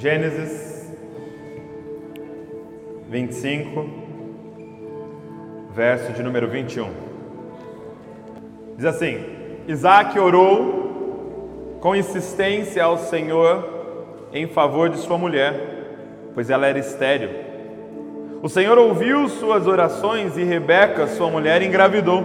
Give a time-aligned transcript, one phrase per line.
[0.00, 0.90] Gênesis
[3.10, 3.86] 25,
[5.74, 6.88] verso de número 21.
[8.78, 9.22] Diz assim:
[9.68, 13.68] Isaac orou com insistência ao Senhor
[14.32, 15.52] em favor de sua mulher,
[16.32, 17.28] pois ela era estéril.
[18.42, 22.24] O Senhor ouviu suas orações e Rebeca, sua mulher, engravidou.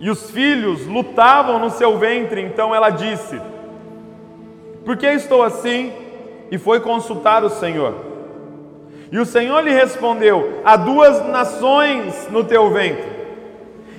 [0.00, 3.40] E os filhos lutavam no seu ventre, então ela disse:
[4.90, 5.92] Por que estou assim?
[6.50, 7.94] E foi consultar o Senhor.
[9.12, 13.08] E o Senhor lhe respondeu: Há duas nações no teu ventre,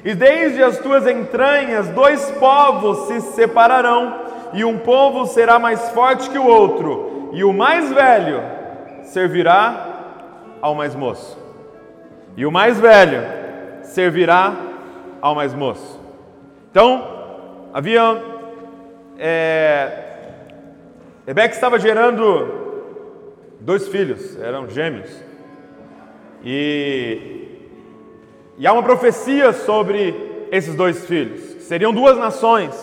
[0.04, 4.20] e desde as tuas entranhas dois povos se separarão,
[4.52, 8.42] e um povo será mais forte que o outro, e o mais velho
[9.04, 11.40] servirá ao mais moço,
[12.36, 13.24] e o mais velho
[13.84, 14.54] servirá
[15.22, 15.98] ao mais moço.
[16.70, 17.08] Então,
[17.74, 18.22] havia.
[19.18, 20.01] É,
[21.32, 22.46] Rebeca estava gerando
[23.58, 25.10] dois filhos, eram gêmeos.
[26.44, 27.48] E,
[28.58, 30.14] e há uma profecia sobre
[30.52, 32.76] esses dois filhos, que seriam duas nações.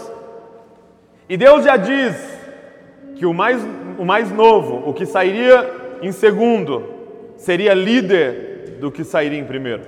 [1.28, 2.16] E Deus já diz
[3.16, 3.62] que o mais,
[3.98, 6.88] o mais novo, o que sairia em segundo,
[7.36, 9.82] seria líder do que sairia em primeiro.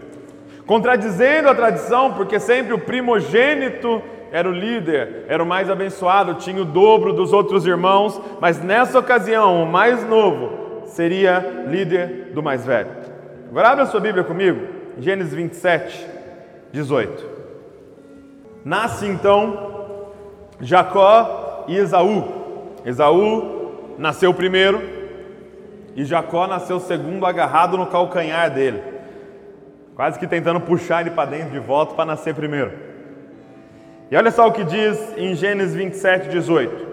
[0.66, 6.62] Contradizendo a tradição, porque sempre o primogênito era o líder, era o mais abençoado, tinha
[6.62, 12.64] o dobro dos outros irmãos, mas nessa ocasião, o mais novo seria líder do mais
[12.64, 12.90] velho.
[13.50, 14.66] Agora abra sua Bíblia comigo,
[14.98, 16.06] Gênesis 27,
[16.72, 17.26] 18.
[18.64, 20.12] Nasce então
[20.60, 22.24] Jacó e Esaú.
[22.84, 24.80] Esaú nasceu primeiro
[25.96, 28.82] e Jacó nasceu segundo, agarrado no calcanhar dele,
[29.94, 32.72] quase que tentando puxar ele para dentro de volta para nascer primeiro.
[34.10, 36.88] E olha só o que diz em Gênesis 27, 18.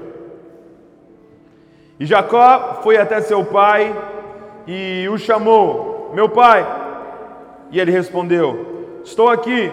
[1.99, 3.95] E Jacó foi até seu pai
[4.67, 6.65] e o chamou: Meu pai.
[7.71, 9.71] E ele respondeu: Estou aqui.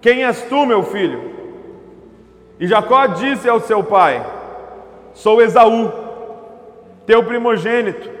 [0.00, 1.30] Quem és tu, meu filho?
[2.58, 4.20] E Jacó disse ao seu pai:
[5.14, 5.92] Sou Esaú,
[7.06, 8.18] teu primogênito.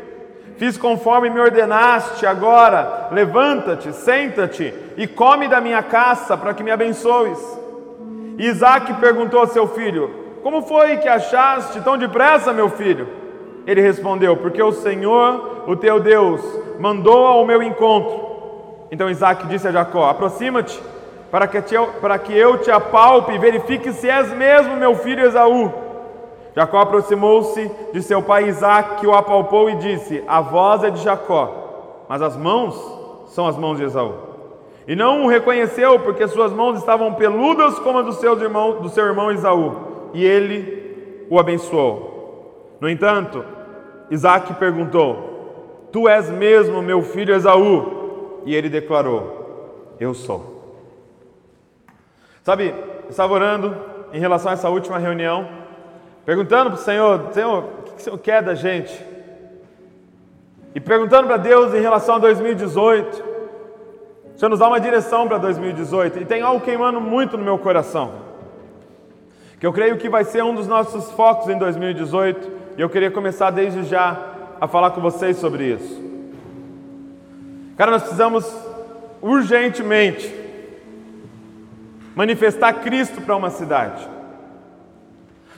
[0.56, 6.70] Fiz conforme me ordenaste, agora levanta-te, senta-te e come da minha caça para que me
[6.70, 7.59] abençoes.
[8.46, 13.06] Isaac perguntou ao seu filho: como foi que achaste tão depressa, meu filho?
[13.66, 16.40] Ele respondeu: Porque o Senhor, o teu Deus,
[16.78, 18.30] mandou ao meu encontro.
[18.90, 20.80] Então Isaac disse a Jacó: Aproxima-te,
[21.30, 21.60] para, que
[22.00, 25.72] para que eu te apalpe e verifique se és mesmo meu filho Esaú.
[26.56, 31.02] Jacó aproximou-se de seu pai Isaac, que o apalpou e disse: A voz é de
[31.02, 32.74] Jacó, mas as mãos
[33.26, 34.29] são as mãos de Esaú.
[34.90, 38.88] E não o reconheceu, porque suas mãos estavam peludas como as do seu irmão, do
[38.88, 42.74] seu irmão Esaú e ele o abençoou.
[42.80, 43.44] No entanto,
[44.10, 48.40] Isaac perguntou: Tu és mesmo meu filho Esaú?
[48.44, 50.74] E ele declarou: Eu sou.
[52.42, 52.74] Sabe,
[53.08, 53.76] estava orando
[54.12, 55.48] em relação a essa última reunião,
[56.26, 59.06] perguntando para o Senhor: Senhor, o que o Senhor quer da gente?
[60.74, 63.29] E perguntando para Deus em relação a 2018.
[64.40, 68.30] Senhor nos dá uma direção para 2018 e tem algo queimando muito no meu coração
[69.58, 73.10] que eu creio que vai ser um dos nossos focos em 2018, e eu queria
[73.10, 74.18] começar desde já
[74.58, 76.02] a falar com vocês sobre isso.
[77.76, 78.50] Cara, nós precisamos
[79.20, 80.34] urgentemente
[82.16, 84.08] manifestar Cristo para uma cidade.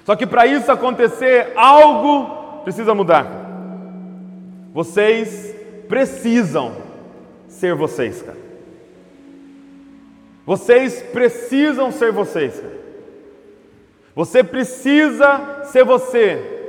[0.04, 3.28] Só que para isso acontecer, algo precisa mudar.
[4.74, 5.54] Vocês
[5.88, 6.72] precisam
[7.46, 8.42] ser vocês, cara.
[10.44, 12.62] Vocês precisam ser vocês.
[14.14, 16.60] Você precisa ser você.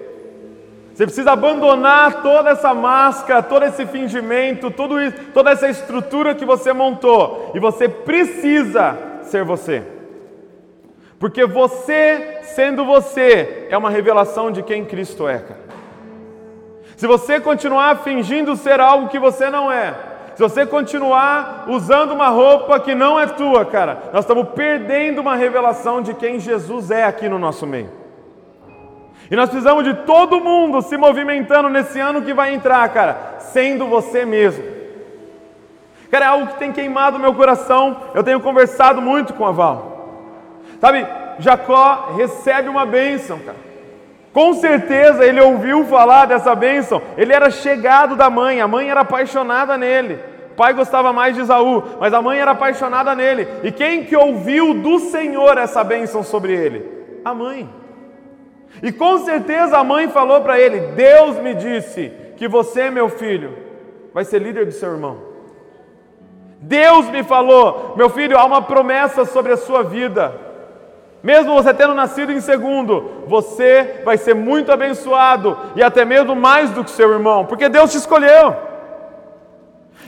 [0.93, 6.45] Você precisa abandonar toda essa máscara, todo esse fingimento, tudo isso, toda essa estrutura que
[6.45, 7.51] você montou.
[7.55, 9.81] E você precisa ser você.
[11.17, 15.63] Porque você, sendo você, é uma revelação de quem Cristo é, cara.
[16.95, 19.95] Se você continuar fingindo ser algo que você não é,
[20.35, 25.35] se você continuar usando uma roupa que não é tua, cara, nós estamos perdendo uma
[25.35, 27.89] revelação de quem Jesus é aqui no nosso meio.
[29.29, 33.87] E nós precisamos de todo mundo se movimentando nesse ano que vai entrar, cara, sendo
[33.87, 34.63] você mesmo.
[36.11, 37.97] Cara, é algo que tem queimado meu coração.
[38.13, 40.61] Eu tenho conversado muito com a Val.
[40.79, 41.07] Sabe,
[41.39, 43.72] Jacó recebe uma bênção, cara.
[44.33, 47.01] Com certeza ele ouviu falar dessa bênção.
[47.15, 50.19] Ele era chegado da mãe, a mãe era apaixonada nele.
[50.51, 53.47] O pai gostava mais de Isaú, mas a mãe era apaixonada nele.
[53.63, 56.85] E quem que ouviu do Senhor essa bênção sobre ele?
[57.23, 57.69] A mãe.
[58.81, 63.55] E com certeza a mãe falou para ele: Deus me disse que você, meu filho,
[64.13, 65.33] vai ser líder do seu irmão.
[66.59, 70.33] Deus me falou, meu filho, há uma promessa sobre a sua vida.
[71.23, 76.69] Mesmo você tendo nascido em segundo, você vai ser muito abençoado e até mesmo mais
[76.71, 78.53] do que seu irmão, porque Deus te escolheu.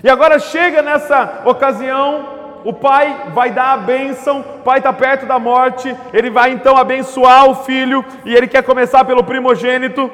[0.04, 2.26] E agora chega nessa ocasião,
[2.66, 6.76] o pai vai dar a bênção, o pai está perto da morte, ele vai então
[6.76, 10.12] abençoar o filho, e ele quer começar pelo primogênito,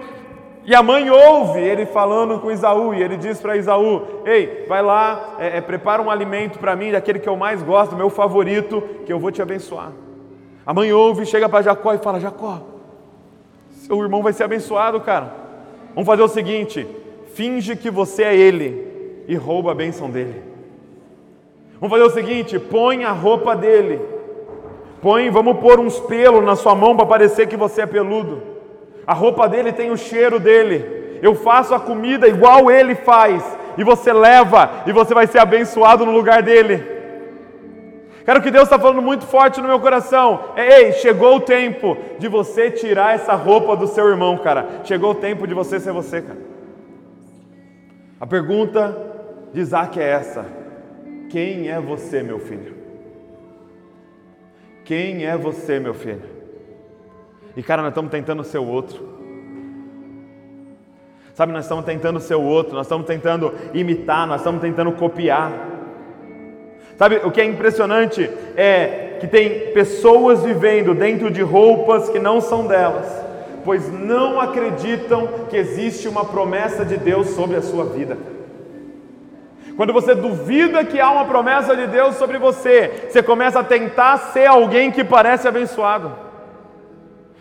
[0.63, 4.83] e a mãe ouve ele falando com Isaú, e ele diz para Isaú: Ei, vai
[4.83, 8.83] lá, é, é, prepara um alimento para mim, daquele que eu mais gosto, meu favorito,
[9.03, 9.91] que eu vou te abençoar.
[10.65, 12.61] A mãe ouve, chega para Jacó e fala: Jacó,
[13.71, 15.33] seu irmão vai ser abençoado, cara.
[15.93, 16.87] Vamos fazer o seguinte:
[17.33, 20.41] finge que você é ele e rouba a bênção dele.
[21.79, 23.99] Vamos fazer o seguinte: põe a roupa dele,
[25.01, 28.41] põe, vamos pôr uns pelos na sua mão para parecer que você é peludo.
[29.05, 31.19] A roupa dele tem o cheiro dele.
[31.23, 33.43] Eu faço a comida igual ele faz,
[33.77, 36.90] e você leva, e você vai ser abençoado no lugar dele.
[38.25, 41.41] Cara, o que Deus está falando muito forte no meu coração é: ei, chegou o
[41.41, 44.81] tempo de você tirar essa roupa do seu irmão, cara.
[44.83, 46.39] Chegou o tempo de você ser você, cara.
[48.19, 48.95] A pergunta
[49.53, 50.45] de Isaac é essa:
[51.29, 52.75] Quem é você, meu filho?
[54.85, 56.41] Quem é você, meu filho?
[57.55, 59.11] E cara, nós estamos tentando ser o outro.
[61.33, 65.70] Sabe, nós estamos tentando ser o outro, nós estamos tentando imitar, nós estamos tentando copiar.
[67.01, 72.39] Sabe, o que é impressionante é que tem pessoas vivendo dentro de roupas que não
[72.39, 73.07] são delas,
[73.65, 78.19] pois não acreditam que existe uma promessa de Deus sobre a sua vida.
[79.75, 84.19] Quando você duvida que há uma promessa de Deus sobre você, você começa a tentar
[84.31, 86.11] ser alguém que parece abençoado.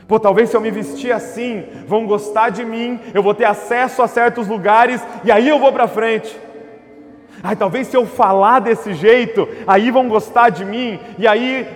[0.09, 4.01] Pô, talvez se eu me vestir assim, vão gostar de mim, eu vou ter acesso
[4.01, 6.35] a certos lugares e aí eu vou para frente.
[7.43, 11.67] Ai, talvez se eu falar desse jeito, aí vão gostar de mim, e aí,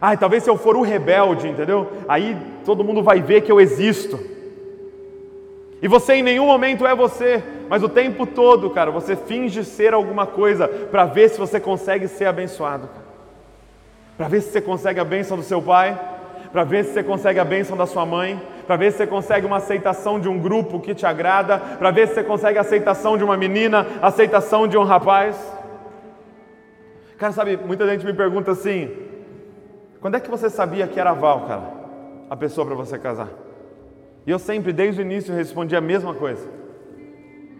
[0.00, 1.90] ai, talvez se eu for o rebelde, entendeu?
[2.08, 4.18] Aí todo mundo vai ver que eu existo.
[5.82, 9.92] E você em nenhum momento é você, mas o tempo todo, cara, você finge ser
[9.92, 12.88] alguma coisa para ver se você consegue ser abençoado.
[14.16, 15.98] Para ver se você consegue a bênção do seu pai,
[16.52, 19.46] para ver se você consegue a bênção da sua mãe, para ver se você consegue
[19.46, 23.16] uma aceitação de um grupo que te agrada, para ver se você consegue a aceitação
[23.16, 25.36] de uma menina, a aceitação de um rapaz.
[27.18, 28.90] Cara, sabe, muita gente me pergunta assim:
[30.00, 31.62] quando é que você sabia que era Val, cara,
[32.28, 33.28] a pessoa para você casar?
[34.26, 36.48] E eu sempre, desde o início, respondi a mesma coisa.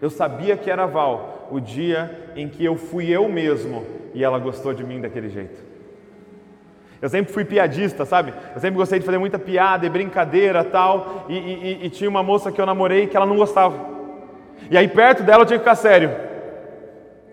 [0.01, 4.39] Eu sabia que era Val o dia em que eu fui eu mesmo e ela
[4.39, 5.74] gostou de mim daquele jeito.
[7.05, 8.33] Eu sempre fui piadista, sabe?
[8.55, 11.27] Eu sempre gostei de fazer muita piada e brincadeira tal.
[11.29, 13.77] E, e, e, tinha uma moça que eu namorei que ela não gostava.
[14.71, 16.09] E aí perto dela eu tinha que ficar sério.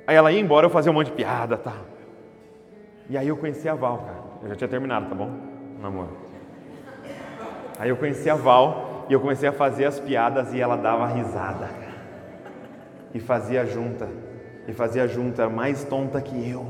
[0.06, 1.72] Aí ela ia embora, eu fazia um monte de piada tal.
[3.08, 4.18] E aí eu conheci a Val, cara.
[4.42, 5.30] Eu já tinha terminado, tá bom?
[5.80, 6.18] Namoro.
[7.78, 11.06] Aí eu conheci a Val e eu comecei a fazer as piadas e ela dava
[11.06, 11.70] risada.
[13.14, 14.06] E fazia junta.
[14.68, 16.66] E fazia junta, mais tonta que eu.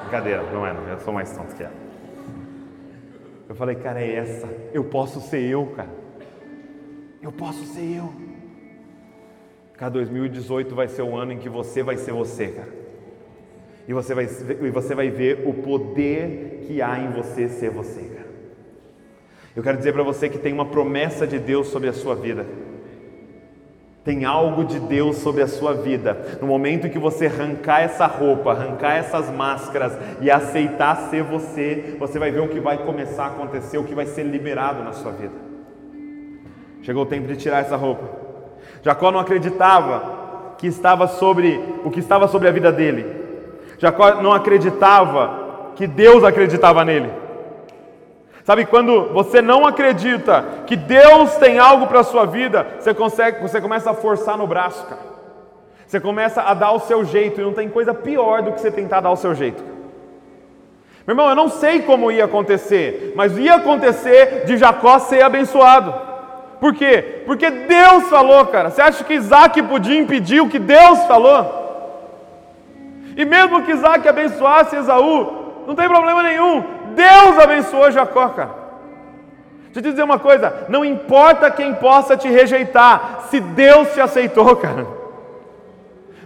[0.00, 0.88] Brincadeira, não é, não.
[0.88, 1.89] Eu sou mais tonto que ela.
[3.50, 4.48] Eu falei, cara, é essa.
[4.72, 5.90] Eu posso ser eu, cara.
[7.20, 8.14] Eu posso ser eu.
[9.76, 12.68] Cara, 2018 vai ser o ano em que você vai ser você, cara.
[13.88, 18.02] E você vai, e você vai ver o poder que há em você ser você,
[18.02, 18.28] cara.
[19.56, 22.46] Eu quero dizer para você que tem uma promessa de Deus sobre a sua vida.
[24.02, 26.38] Tem algo de Deus sobre a sua vida.
[26.40, 32.18] No momento que você arrancar essa roupa, arrancar essas máscaras e aceitar ser você, você
[32.18, 35.12] vai ver o que vai começar a acontecer, o que vai ser liberado na sua
[35.12, 35.34] vida.
[36.82, 38.08] Chegou o tempo de tirar essa roupa.
[38.82, 43.06] Jacó não acreditava que estava sobre o que estava sobre a vida dele.
[43.78, 47.10] Jacó não acreditava que Deus acreditava nele.
[48.44, 53.40] Sabe, quando você não acredita que Deus tem algo para a sua vida, você, consegue,
[53.40, 55.10] você começa a forçar no braço, cara.
[55.86, 58.70] Você começa a dar o seu jeito, e não tem coisa pior do que você
[58.70, 59.62] tentar dar o seu jeito.
[61.06, 65.92] Meu irmão, eu não sei como ia acontecer, mas ia acontecer de Jacó ser abençoado.
[66.60, 67.22] Por quê?
[67.26, 68.70] Porque Deus falou, cara.
[68.70, 71.60] Você acha que Isaac podia impedir o que Deus falou?
[73.16, 76.62] E mesmo que Isaac abençoasse Esaú, não tem problema nenhum.
[76.94, 78.60] Deus abençoou Jacó, cara.
[79.64, 84.00] Deixa eu te dizer uma coisa: não importa quem possa te rejeitar, se Deus te
[84.00, 84.86] aceitou, cara.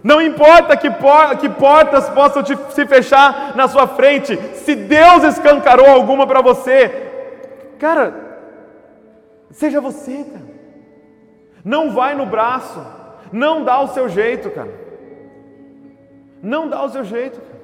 [0.03, 5.23] Não importa que, por, que portas possam te, se fechar na sua frente, se Deus
[5.23, 7.11] escancarou alguma para você,
[7.79, 8.25] cara,
[9.55, 10.45] Seja você, cara.
[11.63, 12.85] Não vai no braço.
[13.31, 14.73] Não dá o seu jeito, cara.
[16.41, 17.54] Não dá o seu jeito, cara.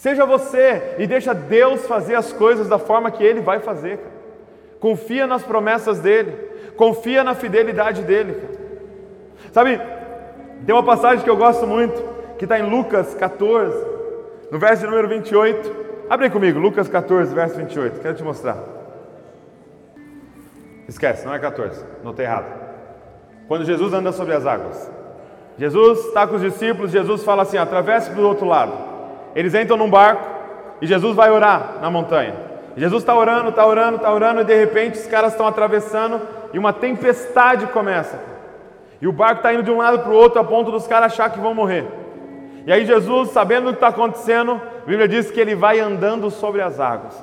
[0.00, 4.20] Seja você e deixa Deus fazer as coisas da forma que Ele vai fazer, cara.
[4.80, 6.32] Confia nas promessas dEle.
[6.74, 8.54] Confia na fidelidade dEle, cara.
[9.52, 9.78] Sabe,
[10.64, 12.02] tem uma passagem que eu gosto muito,
[12.38, 13.76] que está em Lucas 14,
[14.50, 15.76] no verso número 28.
[16.08, 18.00] Abre aí comigo, Lucas 14, verso 28.
[18.00, 18.56] Quero te mostrar.
[20.88, 22.50] Esquece, não é 14, notei errado.
[23.46, 24.90] Quando Jesus anda sobre as águas.
[25.58, 28.89] Jesus está com os discípulos, Jesus fala assim: atravesse para o outro lado.
[29.34, 30.26] Eles entram num barco
[30.80, 32.34] e Jesus vai orar na montanha.
[32.76, 36.20] Jesus está orando, está orando, está orando, e de repente os caras estão atravessando
[36.52, 38.18] e uma tempestade começa.
[39.00, 41.12] E o barco está indo de um lado para o outro a ponto dos caras
[41.12, 41.86] achar que vão morrer.
[42.66, 46.30] E aí Jesus, sabendo o que está acontecendo, a Bíblia diz que ele vai andando
[46.30, 47.22] sobre as águas.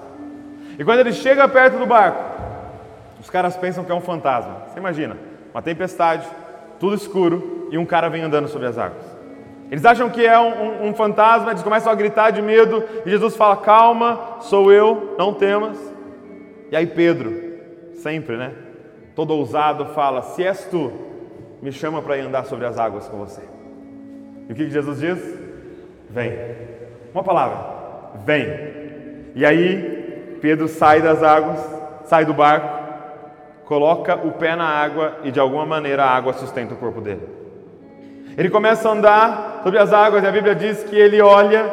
[0.78, 2.24] E quando ele chega perto do barco,
[3.20, 4.64] os caras pensam que é um fantasma.
[4.68, 5.18] Você imagina,
[5.54, 6.28] uma tempestade,
[6.80, 9.06] tudo escuro e um cara vem andando sobre as águas.
[9.70, 13.10] Eles acham que é um, um, um fantasma, eles começam a gritar de medo e
[13.10, 15.78] Jesus fala: Calma, sou eu, não temas.
[16.72, 17.34] E aí Pedro,
[17.96, 18.54] sempre, né?
[19.16, 20.92] Todo ousado, fala: Se és tu,
[21.62, 23.42] me chama para ir andar sobre as águas com você.
[24.48, 25.40] E o que Jesus diz?
[26.10, 26.34] Vem.
[27.14, 27.58] Uma palavra.
[28.24, 28.78] Vem.
[29.36, 31.60] E aí, Pedro sai das águas,
[32.06, 32.78] sai do barco,
[33.66, 37.47] coloca o pé na água e de alguma maneira a água sustenta o corpo dele.
[38.38, 41.66] Ele começa a andar sobre as águas e a Bíblia diz que ele olha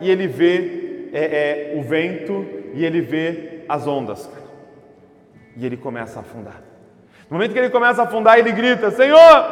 [0.00, 4.30] e ele vê é, é, o vento e ele vê as ondas.
[5.54, 6.62] E ele começa a afundar.
[7.28, 9.44] No momento que ele começa a afundar, ele grita: Senhor,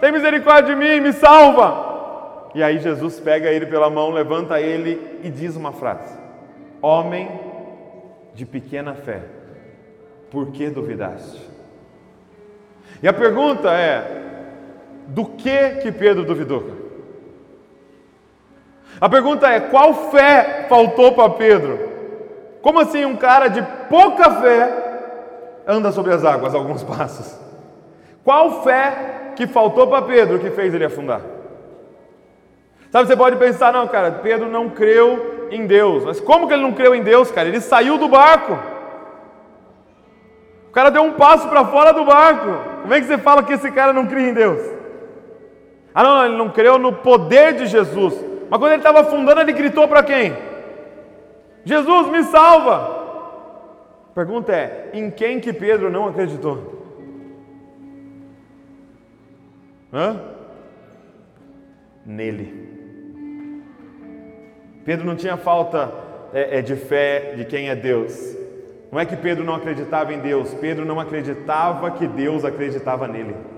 [0.00, 2.50] tem misericórdia de mim, me salva.
[2.54, 6.16] E aí Jesus pega ele pela mão, levanta ele e diz uma frase:
[6.80, 7.28] Homem
[8.32, 9.22] de pequena fé,
[10.30, 11.40] por que duvidaste?
[13.02, 14.25] E a pergunta é:
[15.06, 16.86] do que que Pedro duvidou?
[19.00, 21.78] A pergunta é: qual fé faltou para Pedro?
[22.62, 27.38] Como assim um cara de pouca fé anda sobre as águas alguns passos?
[28.24, 31.20] Qual fé que faltou para Pedro que fez ele afundar?
[32.90, 36.04] Sabe, você pode pensar, não, cara, Pedro não creu em Deus.
[36.04, 37.48] Mas como que ele não creu em Deus, cara?
[37.48, 38.58] Ele saiu do barco.
[40.68, 42.82] O cara deu um passo para fora do barco.
[42.82, 44.75] Como é que você fala que esse cara não cria em Deus?
[45.96, 48.22] Ah, não, ele não creu no poder de Jesus.
[48.50, 50.36] Mas quando ele estava afundando, ele gritou para quem?
[51.64, 54.10] Jesus, me salva!
[54.14, 56.84] Pergunta é: em quem que Pedro não acreditou?
[59.90, 60.20] Hã?
[62.04, 62.76] Nele.
[64.84, 65.90] Pedro não tinha falta
[66.34, 68.36] é, é, de fé de quem é Deus.
[68.92, 73.55] Não é que Pedro não acreditava em Deus, Pedro não acreditava que Deus acreditava nele.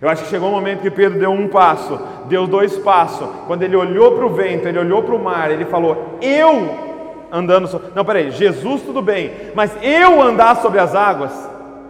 [0.00, 3.28] Eu acho que chegou um momento que Pedro deu um passo, deu dois passos.
[3.46, 6.88] Quando ele olhou para o vento, ele olhou para o mar, ele falou: Eu
[7.32, 7.90] andando sobre.
[7.94, 11.32] Não, peraí, Jesus tudo bem, mas eu andar sobre as águas?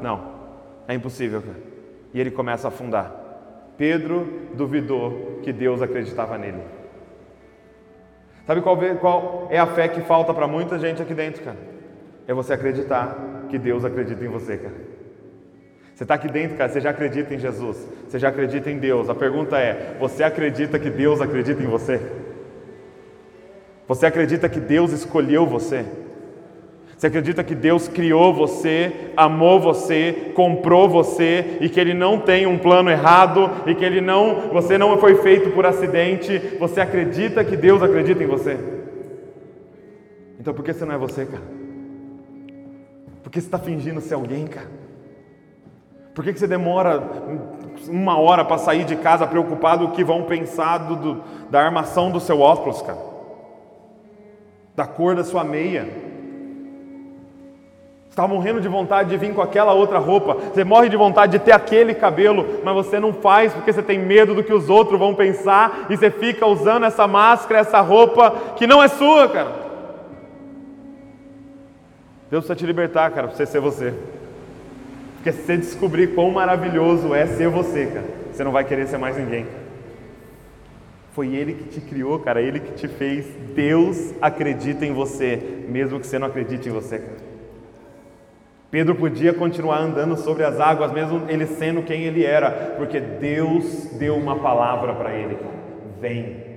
[0.00, 0.20] Não,
[0.86, 1.42] é impossível.
[2.14, 3.12] E ele começa a afundar.
[3.76, 6.62] Pedro duvidou que Deus acreditava nele.
[8.46, 11.58] Sabe qual, qual é a fé que falta para muita gente aqui dentro, cara?
[12.26, 14.87] É você acreditar que Deus acredita em você, cara.
[15.98, 17.76] Você está aqui dentro, cara, você já acredita em Jesus,
[18.08, 19.10] você já acredita em Deus.
[19.10, 22.00] A pergunta é: você acredita que Deus acredita em você?
[23.88, 25.84] Você acredita que Deus escolheu você?
[26.96, 32.46] Você acredita que Deus criou você, amou você, comprou você e que Ele não tem
[32.46, 36.38] um plano errado e que Ele não, você não foi feito por acidente?
[36.60, 38.56] Você acredita que Deus acredita em você?
[40.38, 41.42] Então por que você não é você, cara?
[43.20, 44.78] Por que você está fingindo ser alguém, cara?
[46.18, 47.00] Por que, você demora
[47.88, 52.10] uma hora para sair de casa preocupado o que vão pensar do, do, da armação
[52.10, 52.98] do seu óculos, cara?
[54.74, 55.88] Da cor da sua meia?
[58.10, 61.38] está morrendo de vontade de vir com aquela outra roupa, você morre de vontade de
[61.38, 64.98] ter aquele cabelo, mas você não faz porque você tem medo do que os outros
[64.98, 69.52] vão pensar e você fica usando essa máscara, essa roupa que não é sua, cara.
[72.28, 73.94] Deus precisa te libertar, cara, para você ser você.
[75.18, 78.98] Porque se você descobrir quão maravilhoso é ser você, cara, você não vai querer ser
[78.98, 79.46] mais ninguém.
[81.12, 83.26] Foi Ele que te criou, cara, Ele que te fez.
[83.54, 87.28] Deus acredita em você, mesmo que você não acredite em você, cara.
[88.70, 93.86] Pedro podia continuar andando sobre as águas, mesmo ele sendo quem ele era, porque Deus
[93.98, 95.36] deu uma palavra para ele:
[96.00, 96.47] vem.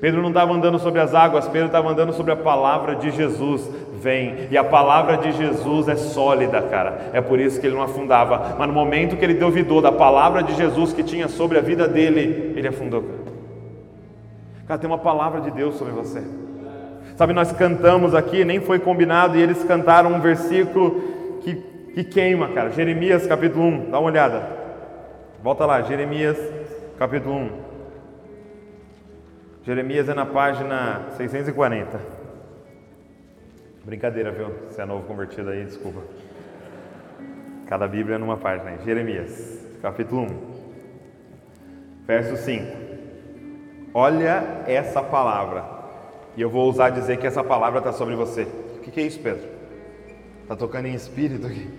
[0.00, 3.68] Pedro não estava andando sobre as águas, Pedro estava andando sobre a palavra de Jesus.
[4.00, 7.10] Vem, e a palavra de Jesus é sólida, cara.
[7.12, 8.56] É por isso que ele não afundava.
[8.58, 11.86] Mas no momento que ele duvidou da palavra de Jesus que tinha sobre a vida
[11.86, 13.04] dele, ele afundou.
[14.66, 16.22] Cara, tem uma palavra de Deus sobre você.
[17.16, 21.54] Sabe, nós cantamos aqui, nem foi combinado, e eles cantaram um versículo que,
[21.94, 22.70] que queima, cara.
[22.70, 24.48] Jeremias capítulo 1, dá uma olhada.
[25.42, 26.38] Volta lá, Jeremias
[26.98, 27.69] capítulo 1.
[29.70, 32.00] Jeremias é na página 640.
[33.84, 34.48] Brincadeira, viu?
[34.68, 36.00] Você é novo convertido aí, desculpa.
[37.68, 38.76] Cada Bíblia é numa página.
[38.78, 40.26] Jeremias, capítulo 1,
[42.04, 42.66] verso 5.
[43.94, 45.64] Olha essa palavra.
[46.36, 48.48] E eu vou usar dizer que essa palavra está sobre você.
[48.76, 49.48] O que, que é isso, Pedro?
[50.42, 51.70] Está tocando em espírito aqui.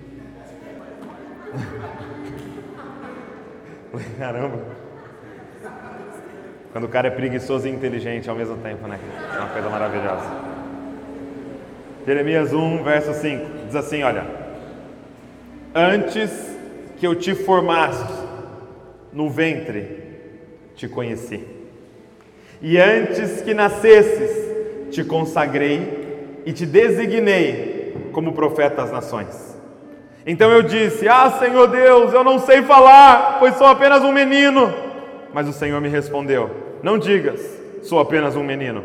[4.17, 4.80] Caramba.
[6.71, 8.97] Quando o cara é preguiçoso e inteligente ao mesmo tempo, né?
[9.35, 10.25] É uma coisa maravilhosa.
[12.05, 14.25] Jeremias 1, verso 5, diz assim: Olha,
[15.75, 16.57] antes
[16.97, 18.05] que eu te formasse
[19.11, 19.99] no ventre,
[20.75, 21.45] te conheci,
[22.61, 29.59] e antes que nascesses, te consagrei e te designei como profeta às nações.
[30.25, 34.90] Então eu disse: Ah, Senhor Deus, eu não sei falar, pois sou apenas um menino.
[35.33, 36.49] Mas o Senhor me respondeu:
[36.83, 37.41] Não digas,
[37.83, 38.83] sou apenas um menino,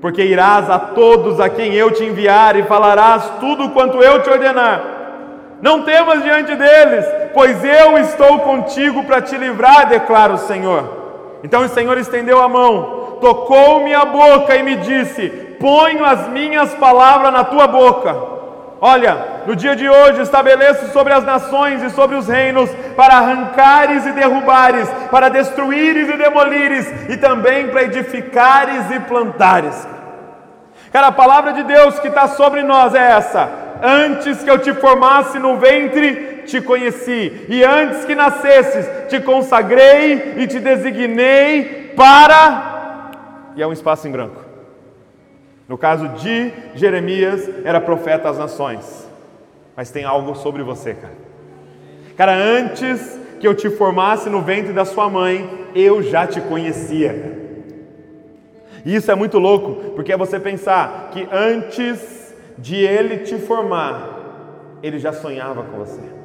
[0.00, 4.30] porque irás a todos a quem eu te enviar e falarás tudo quanto eu te
[4.30, 4.96] ordenar.
[5.60, 10.96] Não temas diante deles, pois eu estou contigo para te livrar, declara o Senhor.
[11.42, 15.28] Então o Senhor estendeu a mão, tocou-me a boca e me disse:
[15.58, 18.16] Ponho as minhas palavras na tua boca.
[18.80, 24.04] Olha, no dia de hoje estabeleço sobre as nações e sobre os reinos, para arrancares
[24.04, 29.88] e derrubares, para destruíres e demolires, e também para edificares e plantares.
[30.92, 33.48] Cara, a palavra de Deus que está sobre nós é essa:
[33.82, 40.34] Antes que eu te formasse no ventre, te conheci, e antes que nascesses, te consagrei
[40.36, 43.12] e te designei para.
[43.56, 44.44] E é um espaço em branco.
[45.66, 49.07] No caso de Jeremias, era profeta às nações.
[49.78, 51.14] Mas tem algo sobre você, cara.
[52.16, 57.38] Cara, antes que eu te formasse no ventre da sua mãe, eu já te conhecia.
[58.84, 64.78] E isso é muito louco, porque é você pensar que antes de ele te formar,
[64.82, 66.17] ele já sonhava com você.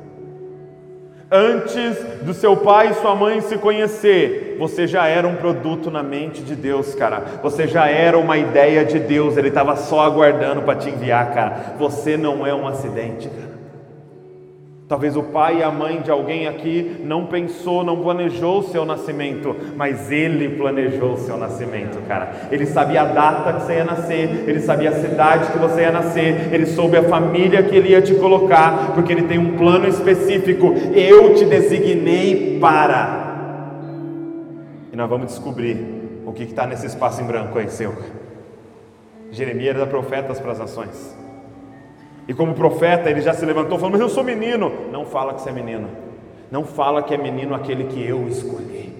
[1.31, 6.03] Antes do seu pai e sua mãe se conhecer, você já era um produto na
[6.03, 7.23] mente de Deus, cara.
[7.41, 9.35] Você já era uma ideia de Deus.
[9.35, 11.75] Ele estava só aguardando para te enviar, cara.
[11.79, 13.62] Você não é um acidente, cara.
[14.85, 18.83] Talvez o pai e a mãe de alguém aqui não pensou, não planejou o seu
[18.83, 22.49] nascimento, mas ele planejou o seu nascimento, cara.
[22.51, 25.91] Ele sabia a data que você ia nascer, ele sabia a cidade que você ia
[25.91, 29.87] nascer, ele soube a família que ele ia te colocar, porque ele tem um plano
[29.87, 30.73] específico.
[30.93, 33.23] Eu te designei para.
[34.91, 37.95] E nós vamos descobrir o que está nesse espaço em branco aí seu.
[39.31, 41.22] Jeremias era profetas para as nações.
[42.27, 44.71] E como profeta, ele já se levantou falando: Mas eu sou menino.
[44.91, 45.89] Não fala que você é menino.
[46.51, 48.93] Não fala que é menino aquele que eu escolhi.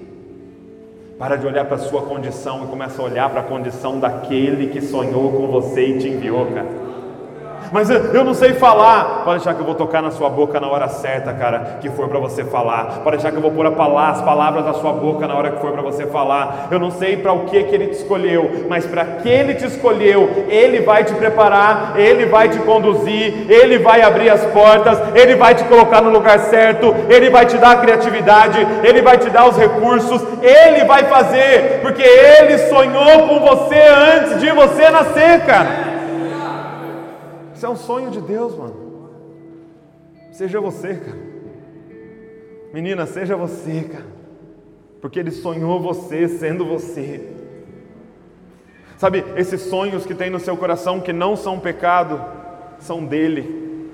[1.18, 4.68] Para de olhar para a sua condição e começa a olhar para a condição daquele
[4.68, 6.93] que sonhou com você e te enviou, cara
[7.72, 9.24] mas eu não sei falar.
[9.24, 12.08] Pode deixar que eu vou tocar na sua boca na hora certa, cara, que for
[12.08, 13.02] para você falar.
[13.04, 15.72] Pode deixar que eu vou pôr as palavras na sua boca na hora que for
[15.72, 16.68] para você falar.
[16.72, 19.66] Eu não sei para o que, que Ele te escolheu, mas para que Ele te
[19.66, 25.36] escolheu, Ele vai te preparar, Ele vai te conduzir, Ele vai abrir as portas, Ele
[25.36, 29.30] vai te colocar no lugar certo, Ele vai te dar a criatividade, Ele vai te
[29.30, 35.46] dar os recursos, Ele vai fazer, porque Ele sonhou com você antes de você nascer,
[35.46, 35.93] cara.
[37.64, 38.76] Isso é um sonho de Deus, mano.
[40.34, 41.18] Seja você, cara.
[42.74, 44.06] Menina, seja você, cara.
[45.00, 47.26] Porque Ele sonhou você sendo você.
[48.98, 52.22] Sabe, esses sonhos que tem no seu coração que não são pecado,
[52.80, 53.90] são dele.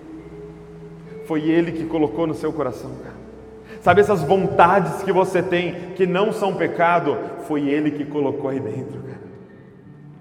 [1.27, 3.17] Foi Ele que colocou no seu coração, cara.
[3.83, 8.59] Sabe, essas vontades que você tem que não são pecado, foi Ele que colocou aí
[8.59, 9.29] dentro, cara.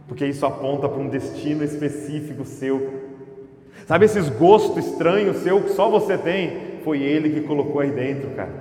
[0.06, 3.07] Porque isso aponta para um destino específico seu.
[3.88, 6.80] Sabe esses gostos estranhos seu que só você tem?
[6.84, 8.52] Foi Ele que colocou aí dentro, cara.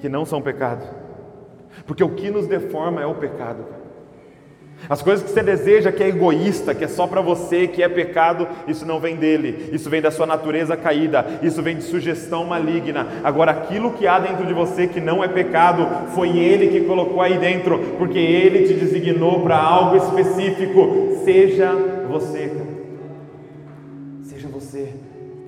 [0.00, 0.84] Que não são pecado.
[1.86, 3.64] Porque o que nos deforma é o pecado.
[4.88, 7.88] As coisas que você deseja que é egoísta, que é só para você, que é
[7.88, 12.44] pecado, isso não vem dele, isso vem da sua natureza caída, isso vem de sugestão
[12.44, 13.06] maligna.
[13.22, 17.22] Agora, aquilo que há dentro de você que não é pecado, foi ele que colocou
[17.22, 21.20] aí dentro, porque ele te designou para algo específico.
[21.24, 21.72] Seja
[22.08, 22.65] você, cara.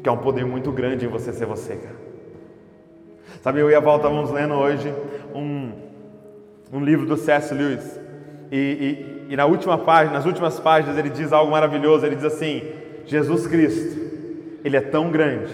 [0.08, 1.94] Que é um poder muito grande em você ser você, cara.
[3.42, 4.90] Sabe, eu e a Val estávamos lendo hoje
[5.34, 5.70] um,
[6.72, 7.52] um livro do C.S.
[7.52, 8.00] Lewis.
[8.50, 12.06] E, e, e na última página, nas últimas páginas, ele diz algo maravilhoso.
[12.06, 12.62] Ele diz assim:
[13.04, 14.00] Jesus Cristo,
[14.64, 15.52] ele é tão grande,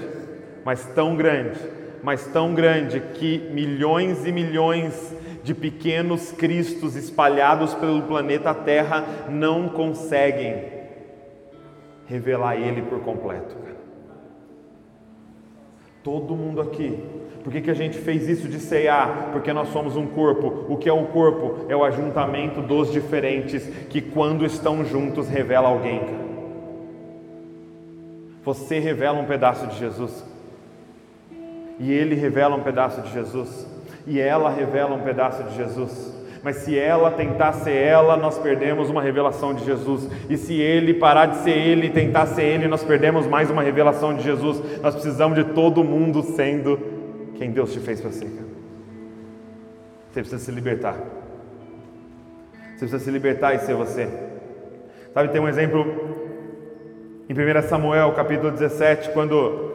[0.65, 1.59] mas tão grande,
[2.01, 9.69] mas tão grande que milhões e milhões de pequenos cristos espalhados pelo planeta Terra não
[9.69, 10.63] conseguem
[12.07, 13.65] revelar ele por completo.
[16.05, 17.03] Todo mundo aqui
[17.45, 19.29] por que, que a gente fez isso de ceiar?
[19.31, 20.65] Porque nós somos um corpo.
[20.67, 21.67] O que é o corpo?
[21.69, 26.01] É o ajuntamento dos diferentes que, quando estão juntos, revela alguém.
[28.43, 30.25] Você revela um pedaço de Jesus.
[31.79, 33.69] E ele revela um pedaço de Jesus.
[34.07, 36.14] E ela revela um pedaço de Jesus.
[36.45, 40.07] Mas se ela tentar ser ela, nós perdemos uma revelação de Jesus.
[40.29, 43.63] E se ele parar de ser ele e tentar ser ele, nós perdemos mais uma
[43.63, 44.61] revelação de Jesus.
[44.83, 46.79] Nós precisamos de todo mundo sendo
[47.37, 48.29] quem Deus te fez para ser.
[50.11, 50.97] Você precisa se libertar.
[52.73, 54.07] Você precisa se libertar e ser você.
[55.15, 55.81] Sabe, tem um exemplo
[57.27, 59.73] em 1 Samuel, capítulo 17, quando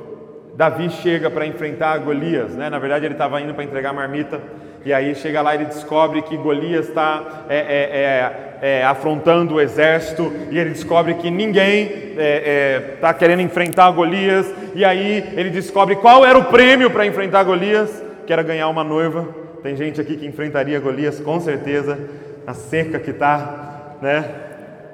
[0.55, 2.69] Davi chega para enfrentar Golias, né?
[2.69, 4.39] Na verdade, ele estava indo para entregar a marmita,
[4.85, 9.55] e aí chega lá e ele descobre que Golias está é, é, é, é, afrontando
[9.55, 15.33] o exército, e ele descobre que ninguém está é, é, querendo enfrentar Golias, e aí
[15.35, 19.27] ele descobre qual era o prêmio para enfrentar Golias, que era ganhar uma noiva.
[19.61, 21.99] Tem gente aqui que enfrentaria Golias com certeza,
[22.45, 24.25] na seca que está, né?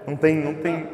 [0.07, 0.87] Não tem, não tem,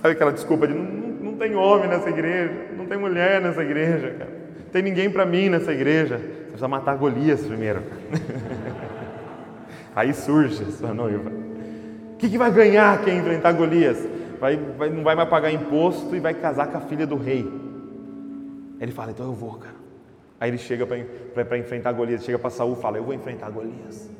[0.00, 4.14] sabe aquela desculpa de não, não tem homem nessa igreja, não tem mulher nessa igreja,
[4.18, 4.30] cara.
[4.58, 6.20] Não tem ninguém para mim nessa igreja.
[6.56, 7.82] Precisa matar Golias primeiro.
[9.94, 11.30] Aí surge sua noiva.
[12.14, 13.98] O que, que vai ganhar quem enfrentar Golias?
[14.40, 17.46] Vai, vai, não vai mais pagar imposto e vai casar com a filha do rei.
[18.80, 19.74] Ele fala, então eu vou, cara.
[20.40, 24.10] Aí ele chega para enfrentar Golias, chega para Saul e fala, eu vou enfrentar Golias.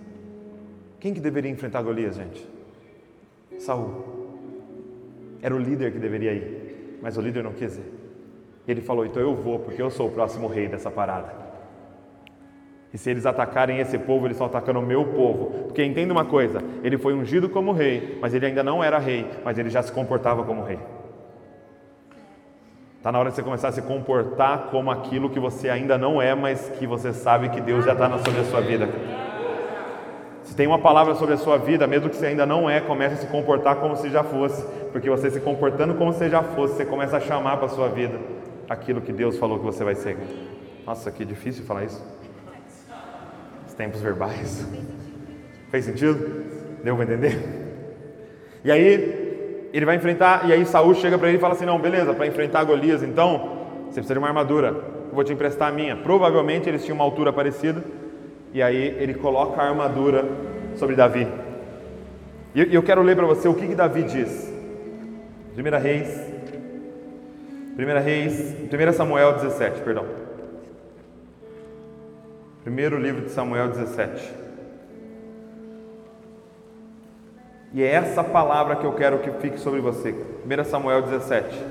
[1.00, 2.46] Quem que deveria enfrentar Golias, gente?
[3.58, 4.28] Saul.
[5.40, 7.92] Era o líder que deveria ir, mas o líder não quis ir.
[8.68, 11.45] E ele falou, então eu vou, porque eu sou o próximo rei dessa parada.
[12.96, 15.64] E se eles atacarem esse povo, eles estão atacando o meu povo.
[15.64, 19.26] Porque entenda uma coisa: ele foi ungido como rei, mas ele ainda não era rei,
[19.44, 20.78] mas ele já se comportava como rei.
[22.96, 26.22] Está na hora de você começar a se comportar como aquilo que você ainda não
[26.22, 28.88] é, mas que você sabe que Deus já está sobre a sua vida.
[30.42, 33.16] Se tem uma palavra sobre a sua vida, mesmo que você ainda não é, comece
[33.16, 34.64] a se comportar como se já fosse.
[34.90, 37.88] Porque você se comportando como se já fosse, você começa a chamar para a sua
[37.88, 38.18] vida
[38.70, 40.16] aquilo que Deus falou que você vai ser.
[40.86, 42.15] Nossa, que difícil falar isso.
[43.76, 44.66] Os tempos verbais.
[45.70, 46.44] Fez sentido?
[46.82, 47.38] Deu para entender?
[48.64, 51.78] E aí, ele vai enfrentar, e aí Saul chega para ele e fala assim: Não,
[51.78, 55.72] beleza, para enfrentar Golias, então você precisa de uma armadura, eu vou te emprestar a
[55.72, 55.94] minha.
[55.94, 57.84] Provavelmente eles tinham uma altura parecida,
[58.50, 60.24] e aí ele coloca a armadura
[60.76, 61.28] sobre Davi.
[62.54, 64.50] E eu quero ler para você o que, que Davi diz.
[65.54, 66.32] 1 Reis,
[67.78, 70.25] 1 Reis, 1 Samuel 17, perdão.
[72.66, 74.34] Primeiro livro de Samuel 17.
[77.72, 80.12] E é essa palavra que eu quero que fique sobre você.
[80.44, 81.64] 1 Samuel 17,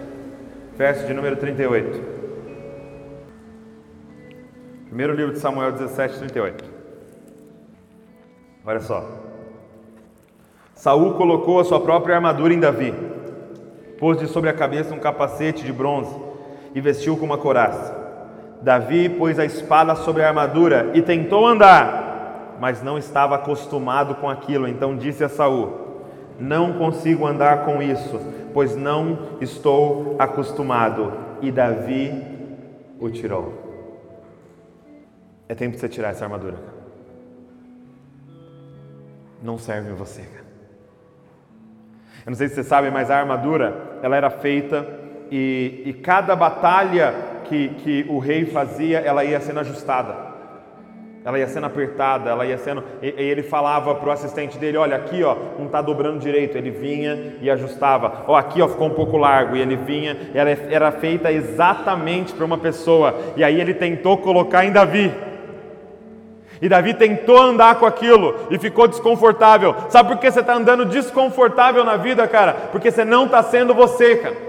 [0.77, 2.01] verso de número 38.
[4.85, 6.63] Primeiro livro de Samuel 17, 38.
[8.65, 9.05] Olha só.
[10.75, 12.93] Saul colocou a sua própria armadura em Davi,
[13.99, 16.15] pôs-lhe sobre a cabeça um capacete de bronze
[16.73, 18.04] e vestiu com uma couraça.
[18.61, 24.29] Davi pôs a espada sobre a armadura e tentou andar, mas não estava acostumado com
[24.29, 24.67] aquilo.
[24.67, 25.85] Então disse a Saul:
[26.39, 28.19] não consigo andar com isso,
[28.53, 31.13] pois não estou acostumado.
[31.41, 32.11] E Davi
[32.99, 33.53] o tirou.
[35.47, 36.57] É tempo de você tirar essa armadura.
[39.43, 40.21] Não serve você.
[42.25, 44.85] Eu não sei se você sabe, mas a armadura ela era feita
[45.29, 47.13] e, e cada batalha
[47.47, 50.35] que, que o rei fazia, ela ia sendo ajustada
[51.25, 52.83] ela ia sendo apertada, ela ia sendo.
[53.01, 56.55] E, e ele falava para o assistente dele: olha, aqui ó, não está dobrando direito.
[56.55, 58.25] Ele vinha e ajustava.
[58.27, 59.55] Ó, aqui ó, ficou um pouco largo.
[59.55, 63.15] E ele vinha, ela era feita exatamente para uma pessoa.
[63.35, 65.11] E aí ele tentou colocar em Davi.
[66.61, 69.75] E Davi tentou andar com aquilo e ficou desconfortável.
[69.89, 72.53] Sabe por que você está andando desconfortável na vida, cara?
[72.71, 74.44] Porque você não está sendo você, cara.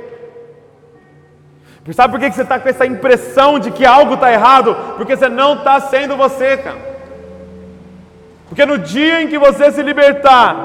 [1.93, 4.77] Sabe por que você está com essa impressão de que algo está errado?
[4.97, 6.97] Porque você não está sendo você, cara.
[8.49, 10.57] Porque no dia em que você se libertar,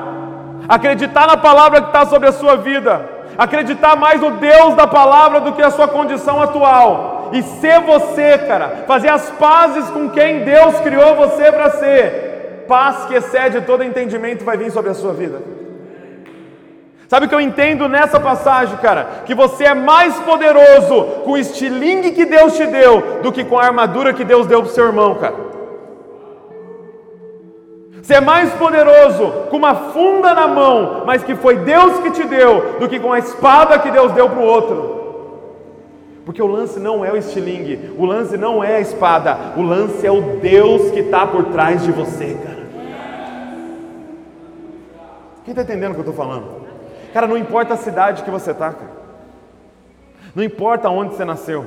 [0.67, 3.07] acreditar na palavra que está sobre a sua vida,
[3.37, 8.37] acreditar mais no Deus da palavra do que a sua condição atual, e ser você,
[8.39, 13.83] cara, fazer as pazes com quem Deus criou você para ser, paz que excede todo
[13.83, 15.60] entendimento vai vir sobre a sua vida.
[17.11, 19.23] Sabe o que eu entendo nessa passagem, cara?
[19.25, 23.59] Que você é mais poderoso com o estilingue que Deus te deu do que com
[23.59, 25.35] a armadura que Deus deu para o seu irmão, cara.
[28.01, 32.23] Você é mais poderoso com uma funda na mão, mas que foi Deus que te
[32.23, 35.01] deu, do que com a espada que Deus deu para o outro.
[36.23, 40.07] Porque o lance não é o estilingue, o lance não é a espada, o lance
[40.07, 42.61] é o Deus que está por trás de você, cara.
[45.43, 46.70] Quem está entendendo o que eu estou falando?
[47.13, 49.01] Cara, não importa a cidade que você está, cara.
[50.35, 51.65] Não importa onde você nasceu,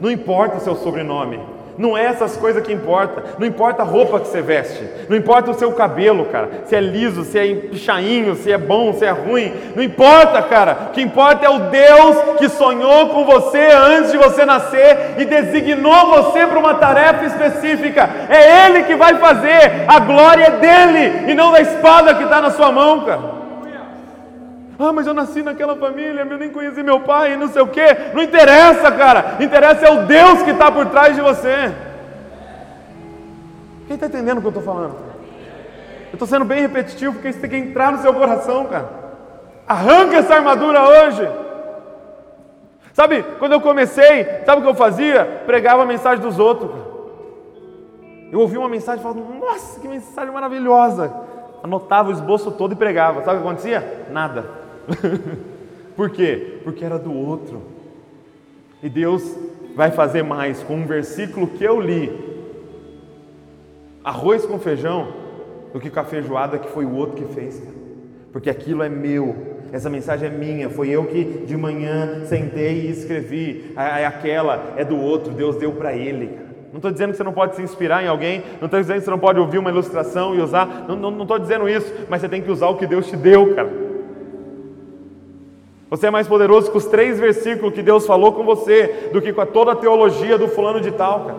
[0.00, 1.40] não importa o seu sobrenome,
[1.76, 3.22] não é essas coisas que importa.
[3.38, 4.88] Não importa a roupa que você veste.
[5.08, 6.48] Não importa o seu cabelo, cara.
[6.66, 9.52] Se é liso, se é pichainho, se é bom, se é ruim.
[9.74, 10.88] Não importa, cara.
[10.88, 15.24] O que importa é o Deus que sonhou com você antes de você nascer e
[15.24, 18.08] designou você para uma tarefa específica.
[18.28, 19.84] É Ele que vai fazer.
[19.88, 23.43] A glória é dele e não da espada que está na sua mão, cara.
[24.78, 27.86] Ah, mas eu nasci naquela família, eu nem conheci meu pai, não sei o quê.
[28.12, 29.36] Não interessa, cara.
[29.40, 31.72] Interessa é o Deus que está por trás de você.
[33.86, 34.96] Quem está entendendo o que eu estou falando?
[36.10, 38.88] Eu estou sendo bem repetitivo porque isso tem que entrar no seu coração, cara.
[39.66, 41.28] Arranca essa armadura hoje.
[42.92, 45.42] Sabe, quando eu comecei, sabe o que eu fazia?
[45.46, 46.70] Pregava a mensagem dos outros.
[48.30, 51.12] Eu ouvia uma mensagem e falava, nossa, que mensagem maravilhosa.
[51.62, 53.22] Anotava o esboço todo e pregava.
[53.22, 54.06] Sabe o que acontecia?
[54.10, 54.63] Nada.
[55.96, 56.58] Por quê?
[56.64, 57.62] Porque era do outro.
[58.82, 59.36] E Deus
[59.74, 62.12] vai fazer mais com um versículo que eu li.
[64.02, 65.08] Arroz com feijão
[65.72, 67.62] do que com a feijoada que foi o outro que fez.
[68.32, 69.54] Porque aquilo é meu.
[69.72, 73.72] Essa mensagem é minha, foi eu que de manhã sentei e escrevi.
[73.74, 76.38] Aquela é do outro, Deus deu para ele.
[76.70, 79.04] Não estou dizendo que você não pode se inspirar em alguém, não estou dizendo que
[79.04, 82.42] você não pode ouvir uma ilustração e usar, não estou dizendo isso, mas você tem
[82.42, 83.83] que usar o que Deus te deu, cara.
[85.94, 89.32] Você é mais poderoso com os três versículos que Deus falou com você do que
[89.32, 91.38] com a toda a teologia do fulano de tal, cara.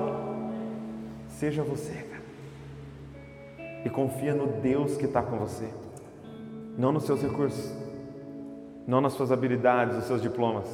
[1.28, 2.24] Seja você, cara.
[3.84, 5.66] E confia no Deus que está com você,
[6.78, 7.70] não nos seus recursos,
[8.88, 10.70] não nas suas habilidades, nos seus diplomas,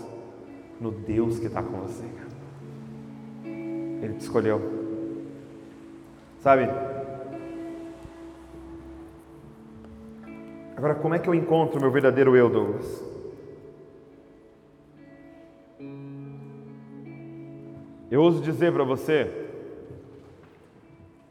[0.80, 3.52] no Deus que está com você, cara.
[4.04, 4.62] Ele te escolheu.
[6.40, 6.70] Sabe?
[10.78, 13.11] Agora, como é que eu encontro o meu verdadeiro eu, Douglas?
[18.12, 19.32] Eu ouso dizer para você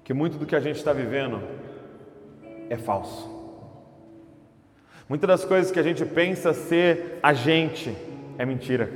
[0.03, 1.38] que muito do que a gente está vivendo
[2.71, 3.29] é falso.
[5.07, 7.95] Muitas das coisas que a gente pensa ser a gente
[8.38, 8.90] é mentira.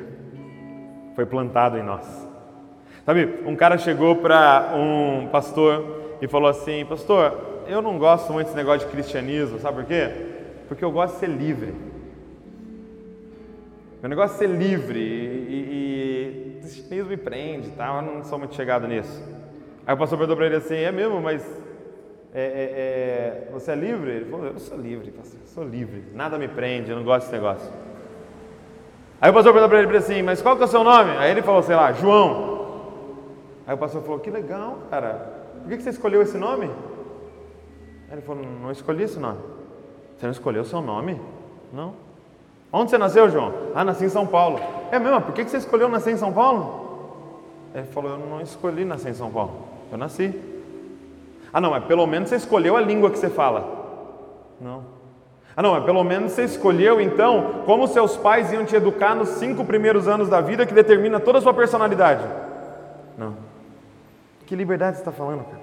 [1.14, 2.06] Foi plantado em nós.
[3.04, 8.46] Sabe, um cara chegou para um pastor e falou assim: Pastor, eu não gosto muito
[8.46, 10.10] desse negócio de cristianismo, sabe por quê?
[10.68, 11.74] Porque eu gosto de ser livre.
[14.00, 15.83] Meu negócio é ser livre e, e
[16.72, 17.96] cristianismo me prende, tá?
[17.96, 19.22] eu não sou muito chegado nisso.
[19.86, 21.42] Aí o pastor perguntou para ele assim, é mesmo, mas
[22.32, 24.10] é, é, é, você é livre?
[24.10, 27.26] Ele falou, eu sou livre, pastor, eu sou livre, nada me prende, eu não gosto
[27.26, 27.70] desse negócio.
[29.20, 31.10] Aí o pastor perguntou para ele assim, mas qual que é o seu nome?
[31.12, 32.54] Aí ele falou, sei lá, João.
[33.66, 36.66] Aí o pastor falou, que legal, cara, por que você escolheu esse nome?
[38.08, 39.38] Aí ele falou, não escolhi esse nome.
[40.16, 41.20] Você não escolheu o seu nome?
[41.72, 41.94] Não.
[42.76, 43.54] Onde você nasceu, João?
[43.72, 44.58] Ah, nasci em São Paulo.
[44.90, 45.20] É mesmo?
[45.20, 47.68] Por que você escolheu nascer em São Paulo?
[47.72, 49.52] Ele falou: Eu não escolhi nascer em São Paulo.
[49.92, 50.34] Eu nasci.
[51.52, 54.56] Ah, não, mas pelo menos você escolheu a língua que você fala.
[54.60, 54.82] Não.
[55.56, 59.28] Ah, não, mas pelo menos você escolheu então como seus pais iam te educar nos
[59.28, 62.24] cinco primeiros anos da vida que determina toda a sua personalidade.
[63.16, 63.36] Não.
[64.46, 65.62] Que liberdade você está falando, cara?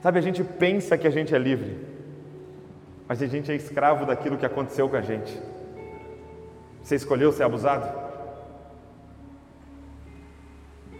[0.00, 1.95] Sabe, a gente pensa que a gente é livre
[3.08, 5.40] mas a gente é escravo daquilo que aconteceu com a gente.
[6.82, 7.86] Você escolheu ser abusado?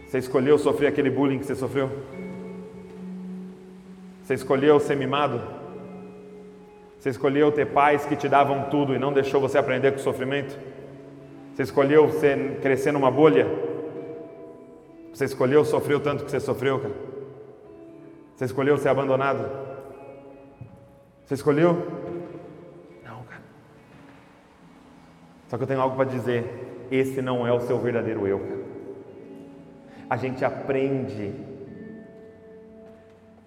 [0.07, 1.91] Você escolheu sofrer aquele bullying que você sofreu?
[4.23, 5.41] Você escolheu ser mimado?
[6.99, 10.03] Você escolheu ter pais que te davam tudo e não deixou você aprender com o
[10.03, 10.57] sofrimento?
[11.55, 13.47] Você escolheu ser, crescer numa bolha?
[15.13, 16.95] Você escolheu sofrer o tanto que você sofreu, cara?
[18.35, 19.76] Você escolheu ser abandonado?
[21.27, 21.75] Você escolheu?
[23.05, 23.43] Não, cara.
[25.49, 26.87] Só que eu tenho algo para dizer.
[26.89, 28.65] Esse não é o seu verdadeiro eu, cara.
[30.09, 31.35] A gente aprende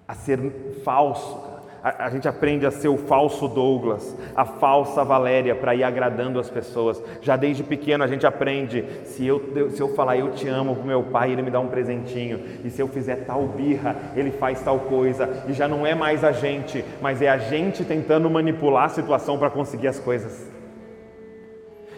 [0.05, 0.39] a ser
[0.83, 1.41] falso,
[1.83, 6.49] a, gente aprende a ser o falso Douglas, a falsa Valéria para ir agradando as
[6.49, 7.01] pessoas.
[7.21, 10.85] Já desde pequeno a gente aprende: se eu, se eu falar eu te amo para
[10.85, 14.61] meu pai, ele me dá um presentinho, e se eu fizer tal birra, ele faz
[14.61, 18.85] tal coisa, e já não é mais a gente, mas é a gente tentando manipular
[18.85, 20.58] a situação para conseguir as coisas.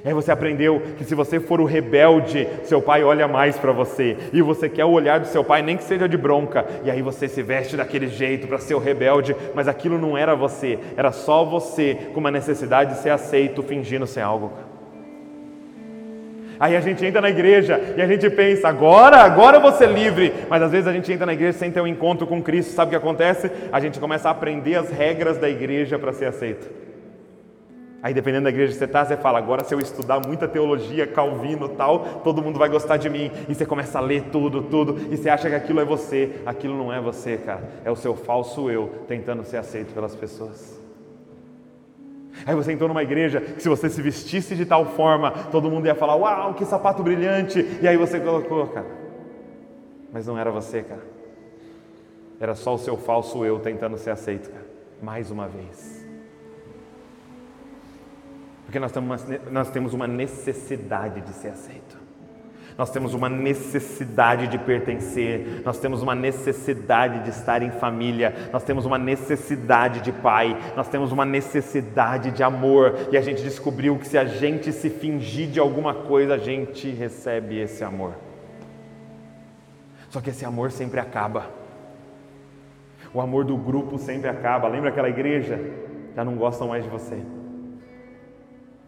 [0.03, 3.71] E aí você aprendeu que se você for o rebelde, seu pai olha mais para
[3.71, 4.17] você.
[4.33, 6.65] E você quer o olhar do seu pai, nem que seja de bronca.
[6.83, 10.35] E aí você se veste daquele jeito para ser o rebelde, mas aquilo não era
[10.35, 14.51] você, era só você com uma necessidade de ser aceito, fingindo ser algo.
[16.59, 19.89] Aí a gente entra na igreja e a gente pensa, agora, agora eu vou ser
[19.89, 20.31] livre.
[20.47, 22.73] Mas às vezes a gente entra na igreja sem ter um encontro com Cristo.
[22.73, 23.51] Sabe o que acontece?
[23.71, 26.90] A gente começa a aprender as regras da igreja para ser aceito.
[28.03, 31.05] Aí, dependendo da igreja que você está, você fala: agora, se eu estudar muita teologia,
[31.05, 33.29] Calvino tal, todo mundo vai gostar de mim.
[33.47, 36.41] E você começa a ler tudo, tudo, e você acha que aquilo é você.
[36.45, 37.61] Aquilo não é você, cara.
[37.85, 40.81] É o seu falso eu tentando ser aceito pelas pessoas.
[42.45, 45.85] Aí você entrou numa igreja que, se você se vestisse de tal forma, todo mundo
[45.85, 47.79] ia falar: Uau, que sapato brilhante!
[47.81, 48.87] E aí você colocou, cara.
[50.11, 51.01] Mas não era você, cara.
[52.39, 54.65] Era só o seu falso eu tentando ser aceito, cara.
[55.03, 56.00] Mais uma vez.
[58.71, 61.99] Porque nós temos, uma, nós temos uma necessidade de ser aceito.
[62.77, 68.63] Nós temos uma necessidade de pertencer, nós temos uma necessidade de estar em família, nós
[68.63, 73.97] temos uma necessidade de pai, nós temos uma necessidade de amor, e a gente descobriu
[73.97, 78.13] que se a gente se fingir de alguma coisa, a gente recebe esse amor.
[80.09, 81.45] Só que esse amor sempre acaba.
[83.13, 84.69] O amor do grupo sempre acaba.
[84.69, 85.59] Lembra aquela igreja?
[86.15, 87.21] Já não gostam mais de você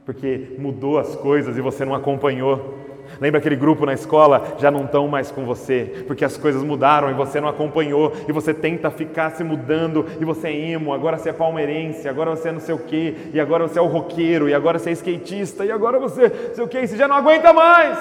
[0.06, 2.84] porque mudou as coisas e você não acompanhou.
[3.20, 4.56] Lembra aquele grupo na escola?
[4.58, 8.32] Já não estão mais com você, porque as coisas mudaram e você não acompanhou, e
[8.32, 12.50] você tenta ficar se mudando, e você é emo, agora você é palmeirense, agora você
[12.50, 14.94] é não sei o quê, e agora você é o roqueiro, e agora você é
[14.94, 17.98] skatista, e agora você sei o quê, você já não aguenta mais.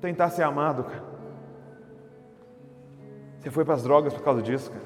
[0.00, 1.02] Tentar ser amado, cara.
[3.40, 4.84] Você foi para as drogas por causa disso, cara.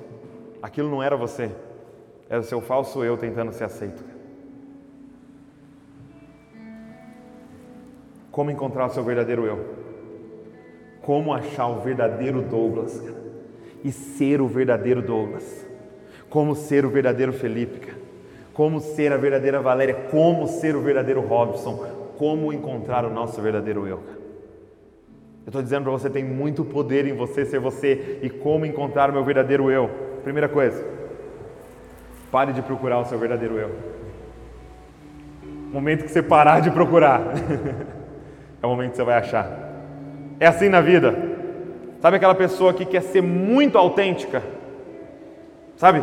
[0.63, 1.51] Aquilo não era você,
[2.29, 4.03] era o seu falso eu tentando ser aceito.
[4.03, 4.18] Cara.
[8.39, 9.67] Como encontrar o seu verdadeiro eu?
[11.03, 13.17] Como achar o verdadeiro Douglas cara?
[13.83, 15.67] e ser o verdadeiro Douglas?
[16.31, 17.81] Como ser o verdadeiro Felipe?
[17.81, 17.99] Cara?
[18.55, 20.07] Como ser a verdadeira Valéria?
[20.09, 21.85] Como ser o verdadeiro Robson?
[22.17, 23.97] Como encontrar o nosso verdadeiro eu?
[23.97, 24.19] Cara?
[24.19, 29.11] Eu estou dizendo para você, tem muito poder em você ser você e como encontrar
[29.11, 29.91] o meu verdadeiro eu.
[30.23, 30.87] Primeira coisa,
[32.31, 33.75] pare de procurar o seu verdadeiro eu.
[35.73, 37.21] Momento que você parar de procurar.
[38.63, 39.51] é o momento que você vai achar.
[40.41, 41.15] É assim na vida.
[42.01, 44.43] Sabe aquela pessoa que quer ser muito autêntica?
[45.77, 46.03] Sabe?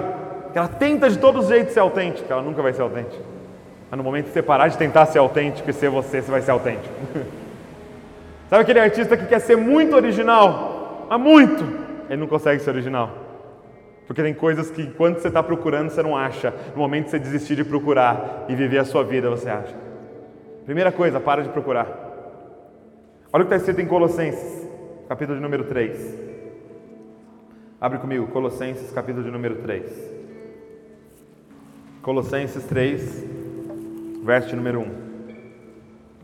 [0.54, 3.22] Ela tenta de todos os jeitos ser autêntica, ela nunca vai ser autêntica.
[3.90, 6.42] Mas no momento que você parar de tentar ser autêntico e ser você, você vai
[6.42, 6.94] ser autêntico.
[8.50, 11.08] Sabe aquele artista que quer ser muito original?
[11.10, 11.64] Mas muito!
[12.10, 13.10] Ele não consegue ser original.
[14.08, 16.54] Porque tem coisas que enquanto você está procurando, você não acha.
[16.74, 19.76] No momento que você desistir de procurar e viver a sua vida, você acha.
[20.64, 22.05] Primeira coisa, para de procurar.
[23.34, 24.68] Olha o que está escrito em Colossenses,
[25.10, 26.16] capítulo de número 3.
[27.82, 30.16] Abre comigo, Colossenses, capítulo de número 3.
[32.02, 33.26] Colossenses 3,
[34.24, 34.92] verso número 1.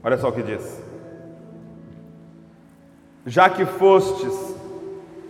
[0.03, 0.81] Olha só o que diz.
[3.25, 4.55] Já que fostes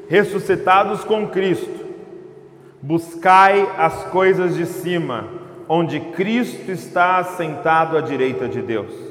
[0.07, 1.86] ressuscitados com Cristo,
[2.81, 5.27] buscai as coisas de cima,
[5.67, 9.11] onde Cristo está assentado à direita de Deus.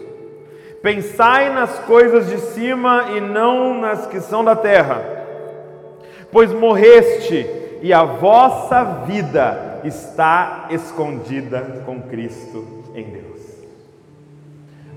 [0.83, 5.03] Pensai nas coisas de cima e não nas que são da terra,
[6.33, 7.47] pois morreste
[7.83, 13.41] e a vossa vida está escondida com Cristo em Deus.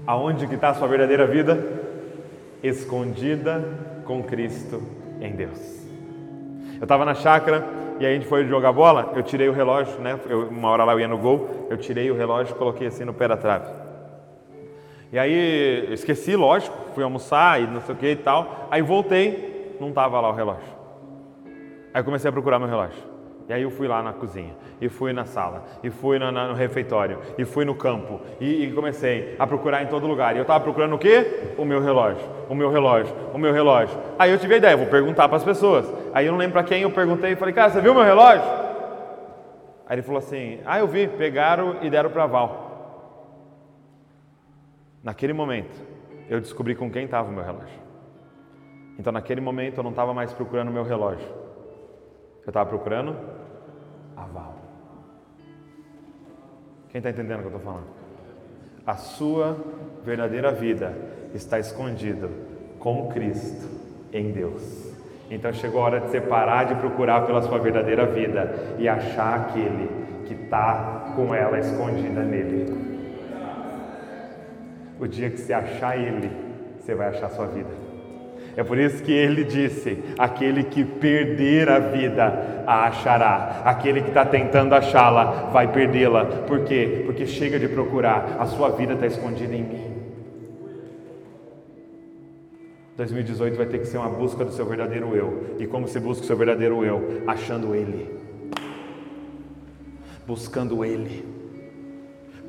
[0.08, 1.58] Aonde que está a sua verdadeira vida?
[2.62, 3.64] Escondida
[4.06, 4.82] com Cristo
[5.20, 5.84] em Deus.
[6.78, 7.66] Eu estava na chácara
[8.00, 10.18] e aí a gente foi jogar bola, eu tirei o relógio, né?
[10.30, 13.04] Eu, uma hora lá eu ia no gol, eu tirei o relógio e coloquei assim
[13.04, 13.83] no pé da trave.
[15.14, 18.68] E aí esqueci, lógico, fui almoçar e não sei o que e tal.
[18.72, 20.74] Aí voltei, não estava lá o relógio.
[21.94, 22.98] Aí comecei a procurar meu relógio.
[23.48, 26.54] E aí eu fui lá na cozinha, e fui na sala, e fui no, no
[26.54, 30.34] refeitório, e fui no campo, e, e, comecei a procurar em todo lugar.
[30.34, 31.54] E eu estava procurando o quê?
[31.58, 33.96] O meu relógio, o meu relógio, o meu relógio.
[34.18, 35.94] Aí eu tive a ideia, vou perguntar para as pessoas.
[36.14, 38.42] Aí eu não lembro para quem eu perguntei e falei, cara, você viu meu relógio?
[39.86, 42.63] Aí ele falou assim, ah, eu vi, pegaram e deram para Val.
[45.04, 45.76] Naquele momento,
[46.30, 47.84] eu descobri com quem estava o meu relógio.
[48.98, 51.28] Então, naquele momento, eu não estava mais procurando o meu relógio.
[52.46, 53.16] Eu estava procurando
[54.16, 54.56] a Val.
[56.90, 57.88] Quem está entendendo o que eu estou falando?
[58.86, 59.58] A sua
[60.06, 60.96] verdadeira vida
[61.34, 62.30] está escondida
[62.80, 63.68] com Cristo
[64.14, 64.94] em Deus.
[65.30, 69.40] Então chegou a hora de você parar de procurar pela sua verdadeira vida e achar
[69.40, 69.90] aquele
[70.26, 72.93] que está com ela escondida nele.
[75.04, 76.32] O dia que você achar ele,
[76.80, 77.68] você vai achar sua vida.
[78.56, 84.08] É por isso que ele disse: aquele que perder a vida a achará, aquele que
[84.08, 86.24] está tentando achá-la vai perdê-la.
[86.48, 87.04] Por quê?
[87.06, 89.94] Porque chega de procurar, a sua vida está escondida em mim.
[92.96, 95.58] 2018 vai ter que ser uma busca do seu verdadeiro eu.
[95.60, 97.24] E como você busca o seu verdadeiro eu?
[97.28, 98.10] Achando Ele,
[100.26, 101.33] buscando Ele,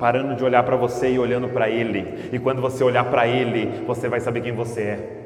[0.05, 2.29] parando de olhar para você e olhando para Ele.
[2.31, 5.24] E quando você olhar para Ele, você vai saber quem você é.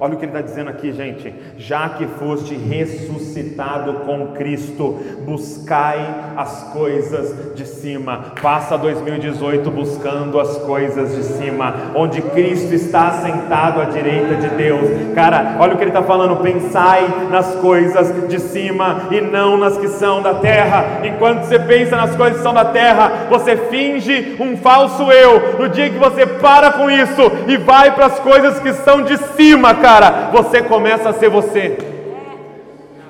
[0.00, 1.32] Olha o que ele está dizendo aqui, gente.
[1.56, 5.98] Já que foste ressuscitado com Cristo, buscai
[6.36, 8.32] as coisas de cima.
[8.40, 15.14] Passa 2018 buscando as coisas de cima, onde Cristo está sentado à direita de Deus.
[15.14, 16.42] Cara, olha o que ele está falando.
[16.42, 21.00] Pensai nas coisas de cima e não nas que são da terra.
[21.04, 25.58] Enquanto você pensa nas coisas que são da terra, você finge um falso eu.
[25.58, 29.16] No dia que você para com isso e vai para as coisas que são de
[29.36, 31.76] cima, cara você começa a ser você.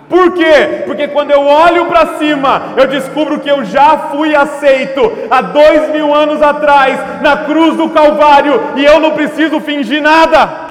[0.09, 0.83] Por quê?
[0.85, 5.01] Porque quando eu olho para cima, eu descubro que eu já fui aceito
[5.31, 10.71] há dois mil anos atrás, na cruz do Calvário, e eu não preciso fingir nada.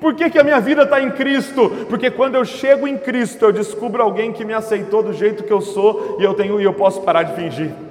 [0.00, 1.86] Por que, que a minha vida está em Cristo?
[1.88, 5.52] Porque quando eu chego em Cristo, eu descubro alguém que me aceitou do jeito que
[5.52, 7.87] eu sou e eu tenho e eu posso parar de fingir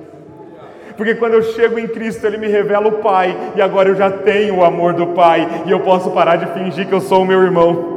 [0.97, 4.09] porque quando eu chego em Cristo, Ele me revela o Pai, e agora eu já
[4.09, 7.25] tenho o amor do Pai, e eu posso parar de fingir que eu sou o
[7.25, 7.95] meu irmão.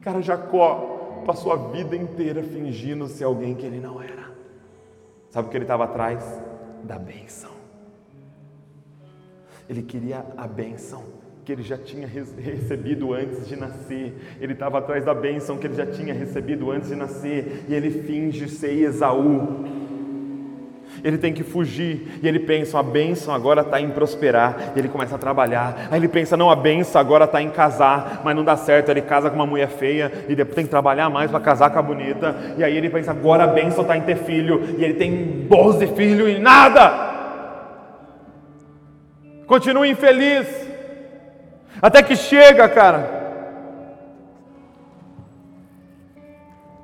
[0.00, 4.30] Cara, Jacó passou a vida inteira fingindo ser alguém que ele não era.
[5.30, 6.24] Sabe o que ele estava atrás?
[6.82, 7.50] Da bênção.
[9.68, 11.19] Ele queria a bênção
[11.50, 14.14] que ele já tinha recebido antes de nascer.
[14.40, 17.64] Ele estava atrás da bênção que ele já tinha recebido antes de nascer.
[17.68, 19.64] E ele finge ser Esaú.
[21.02, 22.20] Ele tem que fugir.
[22.22, 24.74] E ele pensa: a bênção agora está em prosperar.
[24.76, 25.88] E ele começa a trabalhar.
[25.90, 28.22] Aí ele pensa: não, a bênção agora está em casar.
[28.22, 28.88] Mas não dá certo.
[28.88, 30.12] Ele casa com uma mulher feia.
[30.28, 32.54] E depois tem que trabalhar mais para casar com a bonita.
[32.58, 34.76] E aí ele pensa: agora a bênção está em ter filho.
[34.78, 37.10] E ele tem 12 filhos e nada.
[39.48, 40.69] Continua infeliz.
[41.80, 43.20] Até que chega, cara.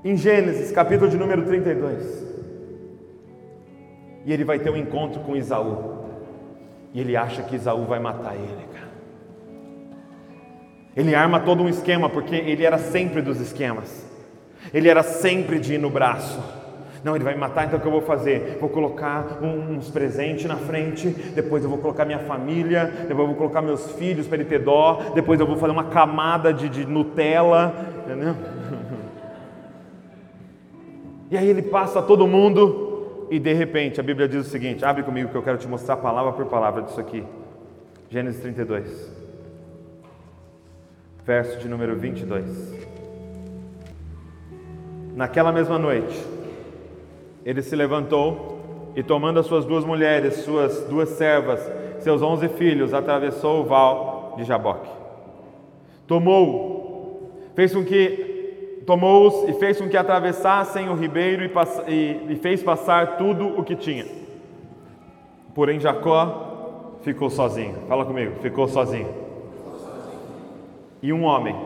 [0.05, 2.25] Em Gênesis, capítulo de número 32.
[4.25, 6.05] E ele vai ter um encontro com Isaú.
[6.95, 8.87] E ele acha que Isaú vai matar ele, cara.
[10.97, 14.07] Ele arma todo um esquema, porque ele era sempre dos esquemas.
[14.73, 16.41] Ele era sempre de ir no braço.
[17.07, 18.59] Não, ele vai me matar, então o que eu vou fazer?
[18.61, 23.37] Vou colocar uns presentes na frente, depois eu vou colocar minha família, depois eu vou
[23.37, 26.85] colocar meus filhos para ele ter dó, depois eu vou fazer uma camada de, de
[26.85, 27.73] Nutella,
[28.05, 28.35] entendeu?
[31.31, 35.03] E aí ele passa todo mundo e de repente a Bíblia diz o seguinte: abre
[35.03, 37.25] comigo que eu quero te mostrar palavra por palavra disso aqui.
[38.09, 39.13] Gênesis 32,
[41.25, 42.75] verso de número 22.
[45.17, 46.36] Naquela mesma noite,
[47.47, 48.59] ele se levantou
[48.97, 51.61] e, tomando as suas duas mulheres, suas duas servas,
[52.01, 54.91] seus onze filhos, atravessou o val de Jaboque.
[56.09, 62.37] Tomou, fez com que tomou-os e fez com que atravessassem o ribeiro e, e, e
[62.37, 64.07] fez passar tudo o que tinha.
[65.55, 67.77] Porém, Jacó ficou sozinho.
[67.87, 69.09] Fala comigo, ficou sozinho.
[71.01, 71.57] E um homem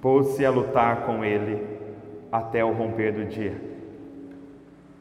[0.00, 1.60] pôs-se a lutar com ele
[2.30, 3.69] até o romper do dia.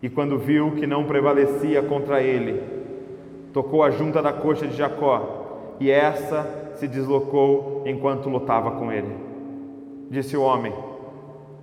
[0.02, 2.62] E quando viu que não prevalecia contra ele,
[3.52, 9.14] tocou a junta da coxa de Jacó, e essa se deslocou enquanto lutava com ele.
[10.10, 10.74] Disse o homem: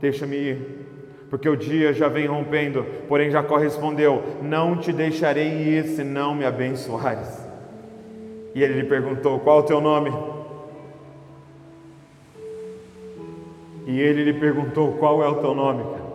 [0.00, 0.86] Deixa-me ir,
[1.30, 2.84] porque o dia já vem rompendo.
[3.08, 7.46] Porém, Jacó respondeu: Não te deixarei ir se não me abençoares.
[8.54, 10.12] E ele lhe perguntou: Qual o teu nome?
[13.86, 16.05] E ele lhe perguntou: Qual é o teu nome, cara?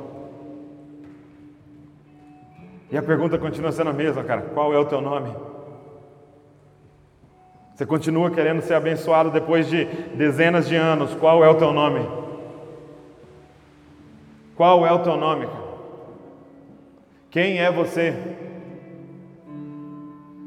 [2.92, 5.34] E a pergunta continua sendo a mesma, cara: Qual é o teu nome?
[7.74, 11.16] Você continua querendo ser abençoado depois de dezenas de anos.
[11.16, 12.08] Qual é o teu nome?
[14.56, 15.48] Qual é o teu nome?
[17.32, 18.14] Quem é você?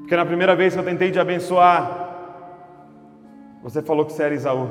[0.01, 2.05] Porque na primeira vez que eu tentei te abençoar,
[3.63, 4.69] você falou que você era Isaú.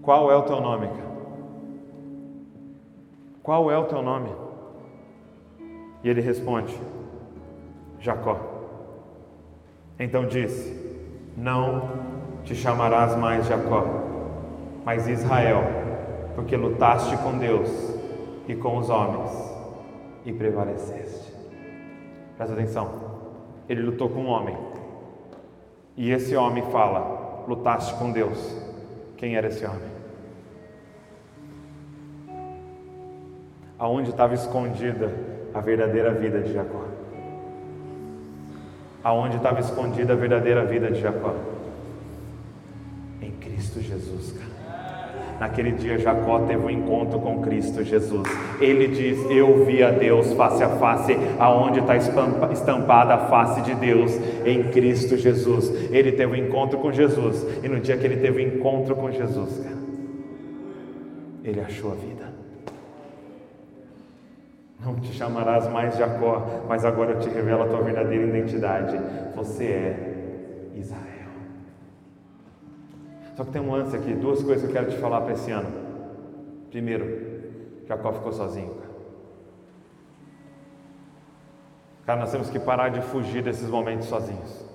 [0.00, 0.88] Qual é o teu nome?
[3.42, 4.30] Qual é o teu nome?
[6.02, 6.78] E ele responde:
[8.00, 8.38] Jacó.
[9.98, 11.00] Então disse:
[11.36, 11.90] Não
[12.44, 13.84] te chamarás mais Jacó,
[14.84, 15.62] mas Israel,
[16.34, 17.70] porque lutaste com Deus
[18.48, 19.30] e com os homens
[20.24, 21.32] e prevaleceste.
[22.36, 22.90] Presta atenção.
[23.68, 24.56] Ele lutou com um homem.
[25.96, 28.60] E esse homem fala: lutaste com Deus.
[29.16, 29.92] Quem era esse homem?
[33.78, 36.84] Aonde estava escondida a verdadeira vida de Jacó?
[39.04, 41.34] Aonde estava escondida a verdadeira vida de Jacó?
[43.20, 44.52] Em Cristo Jesus, cara.
[45.42, 48.22] Naquele dia, Jacó teve um encontro com Cristo Jesus.
[48.60, 53.74] Ele diz: Eu vi a Deus face a face, aonde está estampada a face de
[53.74, 54.12] Deus
[54.46, 55.68] em Cristo Jesus.
[55.90, 59.10] Ele teve um encontro com Jesus, e no dia que ele teve um encontro com
[59.10, 59.76] Jesus, cara,
[61.42, 62.41] ele achou a vida.
[64.84, 68.96] Não te chamarás mais Jacó, mas agora eu te revelo a tua verdadeira identidade.
[69.36, 71.30] Você é Israel.
[73.36, 75.50] Só que tem um lance aqui, duas coisas que eu quero te falar para esse
[75.52, 75.70] ano.
[76.70, 78.74] Primeiro, Jacó ficou sozinho.
[78.74, 78.90] Cara.
[82.06, 84.66] cara, nós temos que parar de fugir desses momentos sozinhos.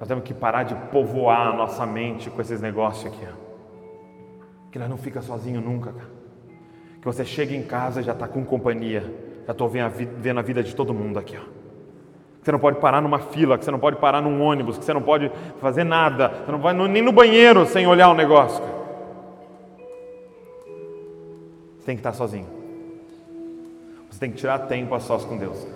[0.00, 3.24] Nós temos que parar de povoar a nossa mente com esses negócios aqui.
[3.24, 4.70] Ó.
[4.72, 6.19] Que nós não fica sozinho nunca, cara.
[7.00, 9.02] Que você chega em casa e já está com companhia.
[9.46, 11.60] Já estou vendo a vida de todo mundo aqui, ó
[12.40, 14.84] que você não pode parar numa fila, que você não pode parar num ônibus, que
[14.84, 15.30] você não pode
[15.60, 18.64] fazer nada, você não vai nem no banheiro sem olhar o negócio.
[21.78, 22.46] Você tem que estar sozinho.
[24.10, 25.66] Você tem que tirar tempo a sós com Deus.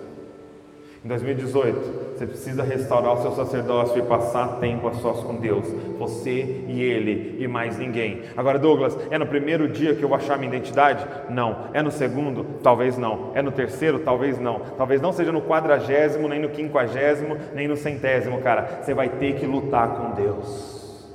[1.05, 5.63] Em 2018, você precisa restaurar o seu sacerdócio e passar tempo a sós com Deus.
[5.99, 8.23] Você e Ele e mais ninguém.
[8.35, 11.05] Agora, Douglas, é no primeiro dia que eu vou achar minha identidade?
[11.29, 11.67] Não.
[11.73, 12.43] É no segundo?
[12.63, 13.29] Talvez não.
[13.35, 13.99] É no terceiro?
[13.99, 14.61] Talvez não.
[14.79, 18.79] Talvez não seja no quadragésimo, nem no quinquagésimo, nem no centésimo, cara.
[18.81, 21.05] Você vai ter que lutar com Deus.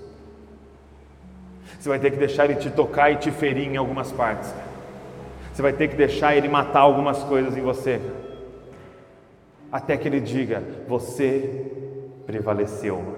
[1.80, 4.54] Você vai ter que deixar Ele te tocar e te ferir em algumas partes.
[5.52, 8.00] Você vai ter que deixar Ele matar algumas coisas em você
[9.70, 11.72] até que ele diga: Você
[12.26, 13.16] prevaleceu,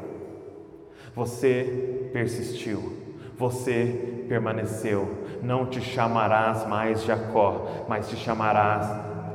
[1.15, 2.97] você persistiu,
[3.37, 5.23] você permaneceu.
[5.43, 8.87] Não te chamarás mais Jacó, mas te chamarás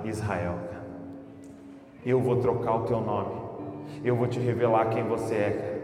[0.06, 0.56] Israel.
[2.06, 3.36] Eu vou trocar o teu nome,
[4.04, 5.78] eu vou te revelar quem você é.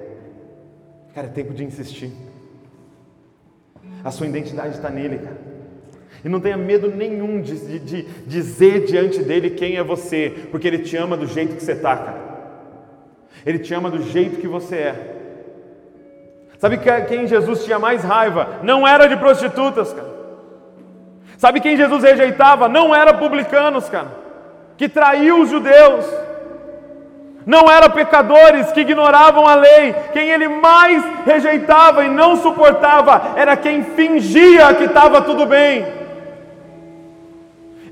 [1.14, 2.12] Cara, é tempo de insistir.
[4.04, 5.53] A sua identidade está nele, cara.
[6.24, 10.68] E não tenha medo nenhum de, de, de, dizer diante dele quem é você, porque
[10.68, 12.22] ele te ama do jeito que você está, cara.
[13.46, 15.16] Ele te ama do jeito que você é.
[16.58, 18.60] Sabe quem Jesus tinha mais raiva?
[18.64, 20.14] Não era de prostitutas, cara.
[21.38, 22.70] Sabe quem Jesus rejeitava?
[22.70, 24.08] Não era publicanos, cara,
[24.78, 26.06] que traiu os judeus.
[27.46, 29.94] Não era pecadores que ignoravam a lei.
[30.14, 36.03] Quem ele mais rejeitava e não suportava era quem fingia que estava tudo bem.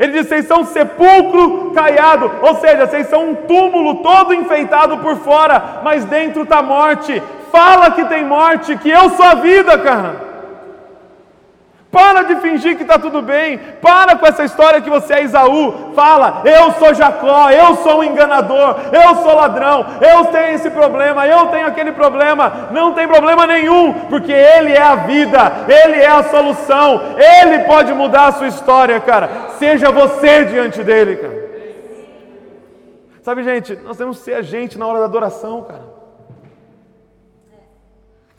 [0.01, 4.97] Ele diz: vocês são um sepulcro caiado, ou seja, vocês são um túmulo todo enfeitado
[4.97, 7.21] por fora, mas dentro está morte.
[7.51, 10.30] Fala que tem morte, que eu sou a vida, cara.
[11.91, 13.57] Para de fingir que está tudo bem.
[13.81, 15.91] Para com essa história que você é Isaú.
[15.93, 21.27] Fala, eu sou Jacó, eu sou um enganador, eu sou ladrão, eu tenho esse problema,
[21.27, 22.69] eu tenho aquele problema.
[22.71, 27.93] Não tem problema nenhum, porque Ele é a vida, Ele é a solução, Ele pode
[27.93, 29.29] mudar a sua história, cara.
[29.59, 31.41] Seja você diante dele, cara.
[33.21, 36.00] Sabe, gente, nós temos que ser a gente na hora da adoração, cara.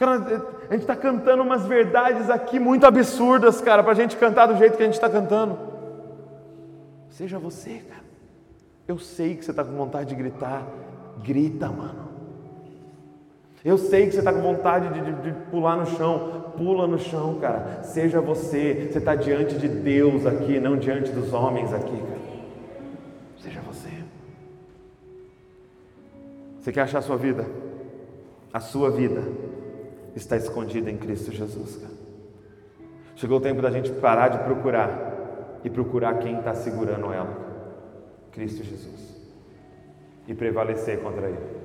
[0.02, 0.16] Cara,
[0.68, 4.56] a gente está cantando umas verdades aqui muito absurdas, cara, para a gente cantar do
[4.56, 5.56] jeito que a gente está cantando.
[7.08, 8.02] Seja você, cara.
[8.88, 10.66] Eu sei que você está com vontade de gritar.
[11.22, 12.08] Grita, mano.
[13.64, 16.46] Eu sei que você está com vontade de, de, de, pular no chão.
[16.56, 17.84] Pula no chão, cara.
[17.84, 18.88] Seja você.
[18.90, 22.20] Você está diante de Deus aqui, não diante dos homens aqui, cara.
[23.40, 23.90] Seja você.
[26.60, 27.46] Você quer achar a sua vida?
[28.52, 29.22] A sua vida
[30.14, 31.76] está escondida em Cristo Jesus.
[31.76, 31.94] Cara.
[33.16, 37.36] Chegou o tempo da gente parar de procurar e procurar quem está segurando ela:
[38.32, 39.20] Cristo Jesus.
[40.26, 41.62] E prevalecer contra ele.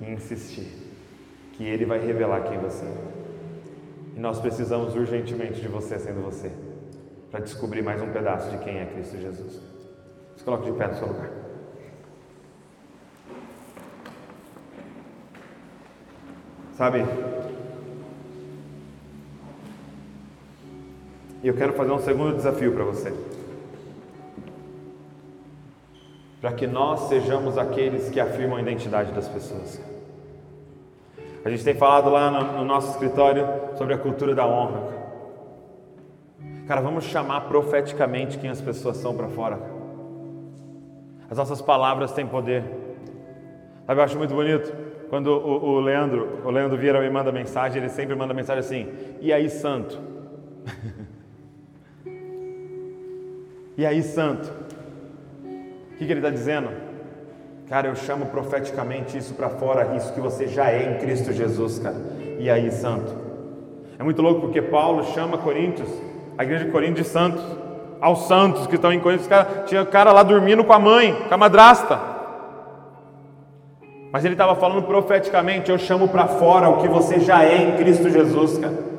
[0.00, 0.66] E insistir
[1.52, 3.12] que ele vai revelar quem você é.
[4.16, 6.50] E nós precisamos urgentemente de você sendo você,
[7.30, 9.60] para descobrir mais um pedaço de quem é Cristo Jesus.
[10.36, 11.30] Se coloque de pé no seu lugar.
[16.72, 17.04] Sabe?
[21.42, 23.12] E eu quero fazer um segundo desafio para você.
[26.40, 29.80] Para que nós sejamos aqueles que afirmam a identidade das pessoas.
[31.44, 33.44] A gente tem falado lá no, no nosso escritório
[33.76, 35.02] sobre a cultura da honra.
[36.68, 39.58] Cara, vamos chamar profeticamente quem as pessoas são para fora.
[41.28, 42.62] As nossas palavras têm poder.
[43.84, 44.72] Sabe, eu acho muito bonito
[45.10, 48.88] quando o, o Leandro, o Leandro Vieira me manda mensagem, ele sempre manda mensagem assim:
[49.20, 49.98] "E aí, santo?"
[53.76, 54.52] e aí, santo?
[55.92, 56.68] O que, que ele está dizendo?
[57.68, 61.78] Cara, eu chamo profeticamente isso para fora, isso que você já é em Cristo Jesus,
[61.78, 61.96] cara.
[62.38, 63.14] E aí, santo?
[63.98, 65.88] É muito louco porque Paulo chama Coríntios,
[66.36, 67.42] a igreja de Coríntios de santos,
[67.98, 69.28] aos santos que estão em Coríntios.
[69.28, 71.98] Cara, tinha cara lá dormindo com a mãe, com a madrasta.
[74.12, 77.76] Mas ele estava falando profeticamente: eu chamo para fora o que você já é em
[77.78, 78.91] Cristo Jesus, cara.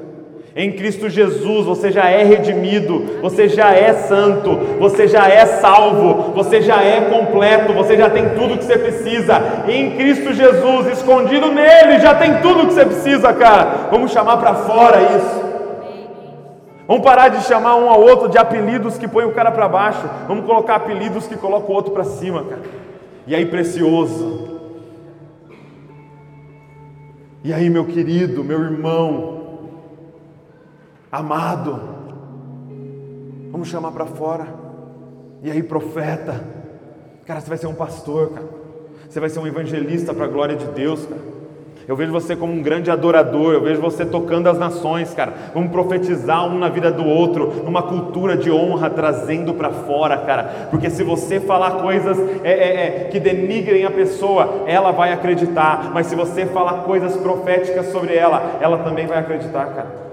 [0.55, 6.31] Em Cristo Jesus você já é redimido, você já é santo, você já é salvo,
[6.33, 9.41] você já é completo, você já tem tudo que você precisa.
[9.67, 13.87] Em Cristo Jesus, escondido nele, já tem tudo que você precisa, cara.
[13.89, 15.43] Vamos chamar para fora isso.
[16.87, 20.07] Vamos parar de chamar um ao outro de apelidos que põem o cara para baixo.
[20.27, 22.61] Vamos colocar apelidos que colocam o outro para cima, cara.
[23.25, 24.59] E aí, precioso.
[27.43, 29.42] E aí, meu querido, meu irmão,
[31.14, 31.80] amado.
[33.51, 34.47] Vamos chamar para fora.
[35.43, 36.43] E aí, profeta,
[37.28, 38.47] cara, você vai ser um pastor, cara.
[39.07, 41.22] Você vai ser um evangelista para a glória de Deus, cara.
[41.88, 45.34] Eu vejo você como um grande adorador, eu vejo você tocando as nações, cara.
[45.53, 50.68] Vamos profetizar um na vida do outro, numa cultura de honra, trazendo para fora, cara.
[50.72, 55.91] Porque se você falar coisas é, é, é, que denigrem a pessoa, ela vai acreditar.
[55.93, 60.12] Mas se você falar coisas proféticas sobre ela, ela também vai acreditar, cara.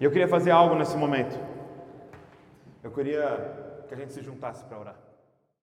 [0.00, 1.38] E eu queria fazer algo nesse momento.
[2.82, 5.05] Eu queria que a gente se juntasse para orar.